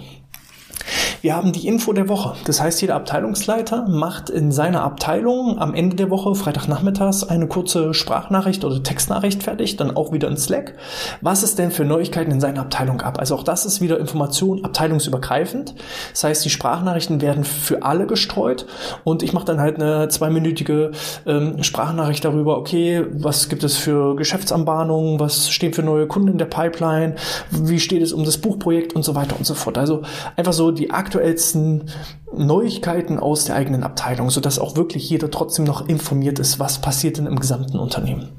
Wir 1.22 1.36
haben 1.36 1.52
die 1.52 1.68
Info 1.68 1.92
der 1.92 2.08
Woche. 2.08 2.34
Das 2.46 2.60
heißt, 2.60 2.80
jeder 2.80 2.96
Abteilungsleiter 2.96 3.86
macht 3.88 4.28
in 4.28 4.50
seiner 4.50 4.82
Abteilung 4.82 5.56
am 5.60 5.72
Ende 5.72 5.94
der 5.94 6.10
Woche, 6.10 6.34
Freitagnachmittags, 6.34 7.22
eine 7.22 7.46
kurze 7.46 7.94
Sprachnachricht 7.94 8.64
oder 8.64 8.82
Textnachricht 8.82 9.40
fertig, 9.44 9.76
dann 9.76 9.96
auch 9.96 10.10
wieder 10.10 10.26
in 10.26 10.36
Slack. 10.36 10.74
Was 11.20 11.44
ist 11.44 11.60
denn 11.60 11.70
für 11.70 11.84
Neuigkeiten 11.84 12.32
in 12.32 12.40
seiner 12.40 12.62
Abteilung 12.62 13.02
ab? 13.02 13.20
Also 13.20 13.36
auch 13.36 13.44
das 13.44 13.64
ist 13.64 13.80
wieder 13.80 14.00
Information 14.00 14.64
abteilungsübergreifend. 14.64 15.76
Das 16.10 16.24
heißt, 16.24 16.44
die 16.44 16.50
Sprachnachrichten 16.50 17.20
werden 17.20 17.44
für 17.44 17.84
alle 17.84 18.08
gestreut 18.08 18.66
und 19.04 19.22
ich 19.22 19.32
mache 19.32 19.44
dann 19.44 19.60
halt 19.60 19.80
eine 19.80 20.08
zweiminütige 20.08 20.90
ähm, 21.24 21.62
Sprachnachricht 21.62 22.24
darüber, 22.24 22.58
okay, 22.58 23.06
was 23.12 23.48
gibt 23.48 23.62
es 23.62 23.76
für 23.76 24.16
Geschäftsanbahnungen, 24.16 25.20
was 25.20 25.50
stehen 25.50 25.72
für 25.72 25.84
neue 25.84 26.08
Kunden 26.08 26.30
in 26.30 26.38
der 26.38 26.46
Pipeline, 26.46 27.14
wie 27.52 27.78
steht 27.78 28.02
es 28.02 28.12
um 28.12 28.24
das 28.24 28.38
Buchprojekt 28.38 28.96
und 28.96 29.04
so 29.04 29.14
weiter 29.14 29.36
und 29.38 29.46
so 29.46 29.54
fort. 29.54 29.78
Also 29.78 30.02
einfach 30.36 30.52
so 30.52 30.72
die 30.72 30.90
aktuellsten 31.12 31.90
Neuigkeiten 32.34 33.18
aus 33.18 33.44
der 33.44 33.56
eigenen 33.56 33.82
Abteilung, 33.82 34.30
sodass 34.30 34.58
auch 34.58 34.76
wirklich 34.76 35.10
jeder 35.10 35.30
trotzdem 35.30 35.66
noch 35.66 35.86
informiert 35.86 36.38
ist, 36.38 36.58
was 36.58 36.80
passiert 36.80 37.18
denn 37.18 37.26
im 37.26 37.38
gesamten 37.38 37.78
Unternehmen. 37.78 38.30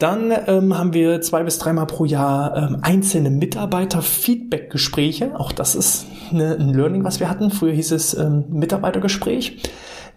Dann 0.00 0.32
ähm, 0.48 0.76
haben 0.76 0.92
wir 0.92 1.20
zwei 1.20 1.44
bis 1.44 1.60
dreimal 1.60 1.86
pro 1.86 2.04
Jahr 2.04 2.56
ähm, 2.56 2.78
einzelne 2.82 3.30
Mitarbeiter-Feedback-Gespräche. 3.30 5.38
Auch 5.38 5.52
das 5.52 5.76
ist 5.76 6.06
eine, 6.32 6.56
ein 6.56 6.74
Learning, 6.74 7.04
was 7.04 7.20
wir 7.20 7.30
hatten. 7.30 7.52
Früher 7.52 7.72
hieß 7.72 7.92
es 7.92 8.14
ähm, 8.14 8.46
Mitarbeitergespräch 8.48 9.62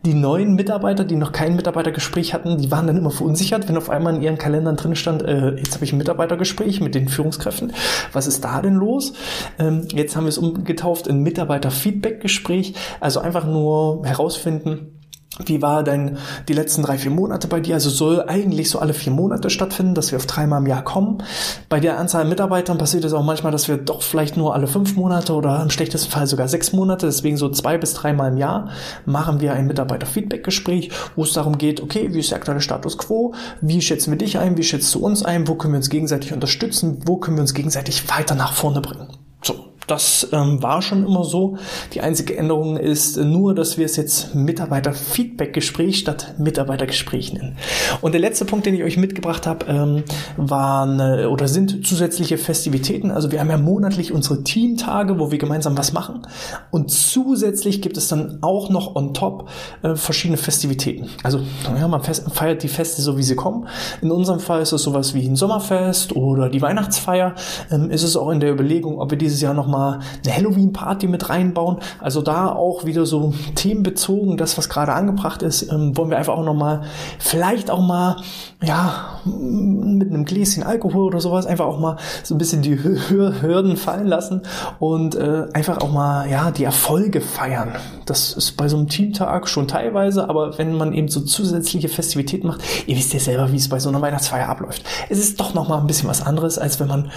die 0.06 0.14
neuen 0.14 0.56
Mitarbeiter, 0.56 1.04
die 1.04 1.16
noch 1.16 1.32
kein 1.32 1.56
Mitarbeitergespräch 1.56 2.34
hatten, 2.34 2.58
die 2.58 2.72
waren 2.72 2.88
dann 2.88 2.98
immer 2.98 3.12
verunsichert, 3.12 3.70
wenn 3.70 3.78
auf 3.78 3.90
einmal 3.90 4.16
in 4.16 4.22
ihren 4.22 4.38
Kalendern 4.38 4.76
drin 4.76 4.96
stand, 4.96 5.22
äh, 5.22 5.52
jetzt 5.56 5.76
habe 5.76 5.86
ich 5.86 5.94
ein 5.94 5.98
Mitarbeitergespräch 5.98 6.82
mit 6.82 6.96
den 6.96 7.08
Führungskräften. 7.08 7.74
Was 8.12 8.26
ist 8.26 8.44
da 8.44 8.62
denn 8.62 8.76
los? 8.76 9.14
Ähm, 9.60 9.88
jetzt 9.94 10.16
haben 10.16 10.24
wir 10.24 10.30
es 10.30 10.40
umgetauft 10.40 11.08
in 11.08 11.20
Mitarbeiter-Feedback-Gespräch. 11.22 12.74
Also 13.00 13.20
einfach 13.20 13.46
nur 13.46 14.06
herausfinden, 14.06 15.01
wie 15.47 15.62
war 15.62 15.84
denn 15.84 16.17
die 16.47 16.54
letzten 16.54 16.84
drei, 16.84 16.97
vier 16.97 17.12
Monate 17.12 17.47
bei 17.47 17.60
dir? 17.60 17.75
Also 17.75 17.89
soll 17.89 18.23
eigentlich 18.27 18.69
so 18.69 18.80
alle 18.80 18.93
vier 18.93 19.12
Monate 19.12 19.49
stattfinden, 19.49 19.95
dass 19.95 20.12
wir 20.12 20.17
auf 20.17 20.25
dreimal 20.25 20.62
im 20.62 20.67
Jahr 20.67 20.84
kommen. 20.84 21.23
Bei 21.69 21.80
der 21.80 21.97
Anzahl 21.97 22.25
Mitarbeitern 22.25 22.77
passiert 22.77 23.04
es 23.06 23.13
auch 23.13 23.23
manchmal, 23.23 23.51
dass 23.51 23.67
wir 23.67 23.77
doch 23.77 24.01
vielleicht 24.01 24.38
nur 24.38 24.54
alle 24.54 24.67
fünf 24.67 24.95
Monate 24.95 25.34
oder 25.34 25.62
im 25.62 25.69
schlechtesten 25.69 26.12
Fall 26.12 26.27
sogar 26.27 26.47
sechs 26.47 26.73
Monate, 26.73 27.06
deswegen 27.06 27.38
so 27.38 27.49
zwei 27.49 27.77
bis 27.77 27.93
dreimal 27.93 28.32
im 28.32 28.38
Jahr 28.38 28.69
machen 29.06 29.41
wir 29.41 29.54
ein 29.54 29.67
Mitarbeiter-Feedback-Gespräch, 29.67 30.91
wo 31.15 31.23
es 31.23 31.34
darum 31.34 31.58
geht, 31.58 31.82
okay, 31.82 32.10
wie 32.13 32.19
ist 32.19 32.32
der 32.32 32.38
aktuelle 32.38 32.62
Status 32.62 32.97
quo? 32.97 33.34
Wie 33.62 33.82
schätzen 33.82 34.12
wir 34.12 34.17
dich 34.17 34.38
ein? 34.38 34.58
Wie 34.58 34.63
schätzt 34.63 34.93
du 34.95 34.99
uns 34.99 35.23
ein? 35.23 35.47
Wo 35.47 35.56
können 35.56 35.73
wir 35.73 35.77
uns 35.77 35.89
gegenseitig 35.89 36.34
unterstützen? 36.34 36.99
Wo 37.06 37.17
können 37.17 37.38
wir 37.38 37.41
uns 37.41 37.54
gegenseitig 37.54 38.10
weiter 38.10 38.36
nach 38.36 38.54
vorne 38.54 38.82
bringen? 38.82 39.08
So, 39.43 39.71
das 39.88 40.30
ähm, 40.32 40.62
war 40.62 40.82
schon 40.82 41.06
immer 41.06 41.24
so. 41.24 41.58
Die 41.94 42.02
einzige 42.02 42.38
Änderung 42.38 42.78
ist 42.78 43.17
nur, 43.17 43.54
dass 43.56 43.78
wir 43.78 43.86
es 43.86 43.96
jetzt 43.96 44.36
Mitarbeiter-Feedback-Gespräch 44.36 46.00
statt 46.00 46.36
Mitarbeitergespräch 46.38 47.34
nennen. 47.34 47.58
Und 48.02 48.13
der 48.13 48.22
letzte 48.22 48.46
Punkt, 48.46 48.65
den 48.65 48.76
ich 48.76 48.84
euch 48.84 48.98
mitgebracht 48.98 49.48
habe, 49.48 49.65
ähm, 49.67 50.04
waren 50.38 51.00
äh, 51.00 51.26
oder 51.26 51.48
sind 51.48 51.86
zusätzliche 51.86 52.38
Festivitäten. 52.38 53.12
Also 53.12 53.32
wir 53.32 53.39
haben 53.39 53.50
ja 53.50 53.58
monatlich 53.58 54.12
unsere 54.12 54.44
Teamtage, 54.44 55.20
wo 55.20 55.32
wir 55.32 55.38
gemeinsam 55.38 55.78
was 55.78 55.94
machen. 55.94 56.28
Und 56.70 56.91
zusätzlich 56.91 57.82
gibt 57.82 57.98
es 57.98 58.08
dann 58.08 58.39
auch 58.41 58.70
noch 58.70 58.96
on 58.96 59.13
top 59.13 59.50
äh, 59.82 59.96
verschiedene 59.96 60.38
Festivitäten. 60.38 61.10
Also 61.24 61.41
ja, 61.78 61.88
man 61.88 62.02
feiert 62.02 62.63
die 62.63 62.67
Feste 62.67 63.02
so, 63.02 63.17
wie 63.17 63.24
sie 63.24 63.36
kommen. 63.36 63.67
In 64.02 64.12
unserem 64.12 64.39
Fall 64.39 64.62
ist 64.62 64.72
es 64.72 64.84
sowas 64.84 65.13
wie 65.13 65.28
ein 65.28 65.36
Sommerfest 65.36 66.15
oder 66.15 66.50
die 66.50 66.62
Weihnachtsfeier. 66.62 67.36
Ähm, 67.72 67.89
ist 67.89 68.04
es 68.04 68.15
auch 68.15 68.30
in 68.30 68.39
der 68.39 68.52
Überlegung, 68.52 69.00
ob 69.00 69.12
wir 69.12 69.17
dieses 69.17 69.41
Jahr 69.41 69.54
noch 69.54 69.67
mal 69.72 70.00
eine 70.24 70.36
Halloween-Party 70.36 71.08
mit 71.08 71.30
reinbauen. 71.30 71.78
Also 72.00 72.22
da 72.22 72.52
auch 72.52 72.86
wieder 72.86 73.06
so 73.06 73.34
themenbezogen, 73.56 74.38
das, 74.38 74.58
was 74.58 74.70
gerade 74.70 74.94
angebracht 74.94 75.42
ist, 75.42 75.72
ähm, 75.72 75.98
wollen 75.98 76.10
wir 76.10 76.18
einfach 76.18 76.36
auch 76.36 76.46
nochmal, 76.46 76.82
vielleicht 77.20 77.72
auch 77.72 77.82
mal, 77.82 78.18
ja, 78.62 79.20
mit 79.26 80.10
einem 80.10 80.26
Gläschen 80.26 80.64
Alkohol 80.64 81.06
oder 81.06 81.20
sowas, 81.20 81.46
einfach 81.46 81.66
auch 81.66 81.80
mal 81.80 81.98
so 82.24 82.36
ein 82.36 82.38
bisschen 82.38 82.62
die 82.62 82.78
Hürden 82.84 83.78
fallen 83.78 84.08
lassen 84.08 84.42
und 84.80 85.16
äh, 85.16 85.48
einfach 85.54 85.80
auch 85.80 85.92
mal, 85.92 86.30
ja, 86.30 86.52
die 86.52 86.64
Erfolge 86.64 87.22
feiern. 87.22 87.70
Das 88.06 88.34
ist 88.34 88.58
bei 88.58 88.68
so 88.68 88.78
einem 88.78 88.88
Teamtag 88.88 89.48
schon 89.48 89.68
teilweise, 89.68 90.30
aber 90.30 90.58
wenn 90.58 90.76
man 90.76 90.94
eben 90.94 91.08
so 91.08 91.22
zusätzliche 91.22 91.90
Festivitäten 91.90 92.48
macht, 92.48 92.62
ihr 92.88 92.98
wisst 92.98 93.14
ja 93.14 93.20
selber, 93.20 93.52
wie 93.52 93.58
es 93.58 93.70
bei 93.70 93.80
so 93.80 93.90
einer 93.90 94.02
Weihnachtsfeier 94.02 94.50
abläuft. 94.50 94.84
Es 95.10 95.20
ist 95.20 95.40
doch 95.40 95.54
nochmal 95.54 95.80
ein 95.80 95.88
bisschen 95.88 96.10
was 96.10 96.22
anderes, 96.22 96.58
als 96.58 96.80
wenn 96.80 96.88
man 96.88 97.12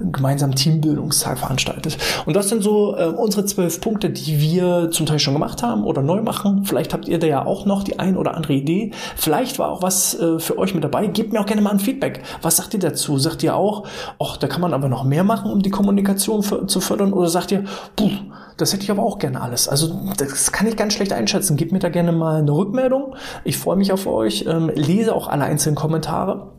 gemeinsam 0.00 0.54
Teambildungstag 0.54 1.38
veranstaltet. 1.38 1.97
Und 2.26 2.34
das 2.34 2.48
sind 2.48 2.62
so 2.62 2.96
äh, 2.96 3.06
unsere 3.06 3.44
zwölf 3.44 3.80
Punkte, 3.80 4.10
die 4.10 4.40
wir 4.40 4.90
zum 4.90 5.06
Teil 5.06 5.18
schon 5.18 5.34
gemacht 5.34 5.62
haben 5.62 5.84
oder 5.84 6.02
neu 6.02 6.22
machen. 6.22 6.64
Vielleicht 6.64 6.92
habt 6.92 7.08
ihr 7.08 7.18
da 7.18 7.26
ja 7.26 7.46
auch 7.46 7.66
noch 7.66 7.84
die 7.84 7.98
ein 7.98 8.16
oder 8.16 8.34
andere 8.34 8.54
Idee. 8.54 8.92
Vielleicht 9.16 9.58
war 9.58 9.70
auch 9.70 9.82
was 9.82 10.18
äh, 10.18 10.38
für 10.38 10.58
euch 10.58 10.74
mit 10.74 10.84
dabei. 10.84 11.06
Gebt 11.06 11.32
mir 11.32 11.40
auch 11.40 11.46
gerne 11.46 11.62
mal 11.62 11.70
ein 11.70 11.80
Feedback. 11.80 12.22
Was 12.42 12.56
sagt 12.56 12.74
ihr 12.74 12.80
dazu? 12.80 13.18
Sagt 13.18 13.42
ihr 13.42 13.56
auch, 13.56 13.86
ach, 14.18 14.36
da 14.36 14.46
kann 14.46 14.60
man 14.60 14.74
aber 14.74 14.88
noch 14.88 15.04
mehr 15.04 15.24
machen, 15.24 15.50
um 15.50 15.62
die 15.62 15.70
Kommunikation 15.70 16.42
zu 16.42 16.80
fördern? 16.80 17.12
Oder 17.12 17.28
sagt 17.28 17.52
ihr, 17.52 17.64
puh, 17.96 18.10
das 18.56 18.72
hätte 18.72 18.82
ich 18.82 18.90
aber 18.90 19.02
auch 19.02 19.18
gerne 19.18 19.40
alles. 19.40 19.68
Also 19.68 20.00
das 20.16 20.52
kann 20.52 20.66
ich 20.66 20.76
ganz 20.76 20.92
schlecht 20.92 21.12
einschätzen. 21.12 21.56
Gebt 21.56 21.72
mir 21.72 21.78
da 21.78 21.88
gerne 21.88 22.12
mal 22.12 22.40
eine 22.40 22.50
Rückmeldung. 22.50 23.14
Ich 23.44 23.56
freue 23.56 23.76
mich 23.76 23.92
auf 23.92 24.06
euch. 24.06 24.44
Ähm, 24.48 24.70
lese 24.74 25.14
auch 25.14 25.28
alle 25.28 25.44
einzelnen 25.44 25.76
Kommentare. 25.76 26.57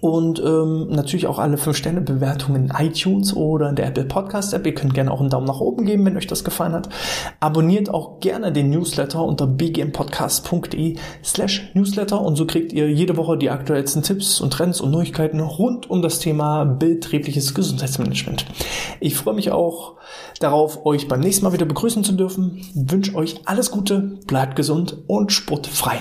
Und 0.00 0.40
ähm, 0.40 0.88
natürlich 0.88 1.26
auch 1.26 1.38
alle 1.38 1.56
5-Sterne-Bewertungen 1.56 2.70
in 2.70 2.86
iTunes 2.86 3.36
oder 3.36 3.68
in 3.68 3.76
der 3.76 3.86
Apple 3.86 4.04
Podcast-App. 4.04 4.66
Ihr 4.66 4.74
könnt 4.74 4.94
gerne 4.94 5.10
auch 5.10 5.20
einen 5.20 5.30
Daumen 5.30 5.46
nach 5.46 5.60
oben 5.60 5.84
geben, 5.84 6.04
wenn 6.04 6.16
euch 6.16 6.26
das 6.26 6.44
gefallen 6.44 6.72
hat. 6.72 6.88
Abonniert 7.40 7.92
auch 7.92 8.20
gerne 8.20 8.52
den 8.52 8.70
Newsletter 8.70 9.22
unter 9.24 9.46
bgmpodcast.de 9.46 10.96
slash 11.22 11.70
Newsletter 11.74 12.20
und 12.20 12.36
so 12.36 12.46
kriegt 12.46 12.72
ihr 12.72 12.90
jede 12.90 13.16
Woche 13.16 13.36
die 13.36 13.50
aktuellsten 13.50 14.02
Tipps 14.02 14.40
und 14.40 14.52
Trends 14.52 14.80
und 14.80 14.90
Neuigkeiten 14.90 15.40
rund 15.40 15.88
um 15.90 16.02
das 16.02 16.18
Thema 16.18 16.64
betriebliches 16.64 17.54
Gesundheitsmanagement. 17.54 18.46
Ich 19.00 19.16
freue 19.16 19.34
mich 19.34 19.50
auch 19.50 19.96
darauf, 20.40 20.84
euch 20.84 21.08
beim 21.08 21.20
nächsten 21.20 21.44
Mal 21.44 21.52
wieder 21.52 21.66
begrüßen 21.66 22.04
zu 22.04 22.12
dürfen. 22.12 22.60
wünsche 22.74 23.14
euch 23.14 23.40
alles 23.44 23.70
Gute, 23.70 24.18
bleibt 24.26 24.56
gesund 24.56 24.98
und 25.06 25.32
sportfrei. 25.32 26.00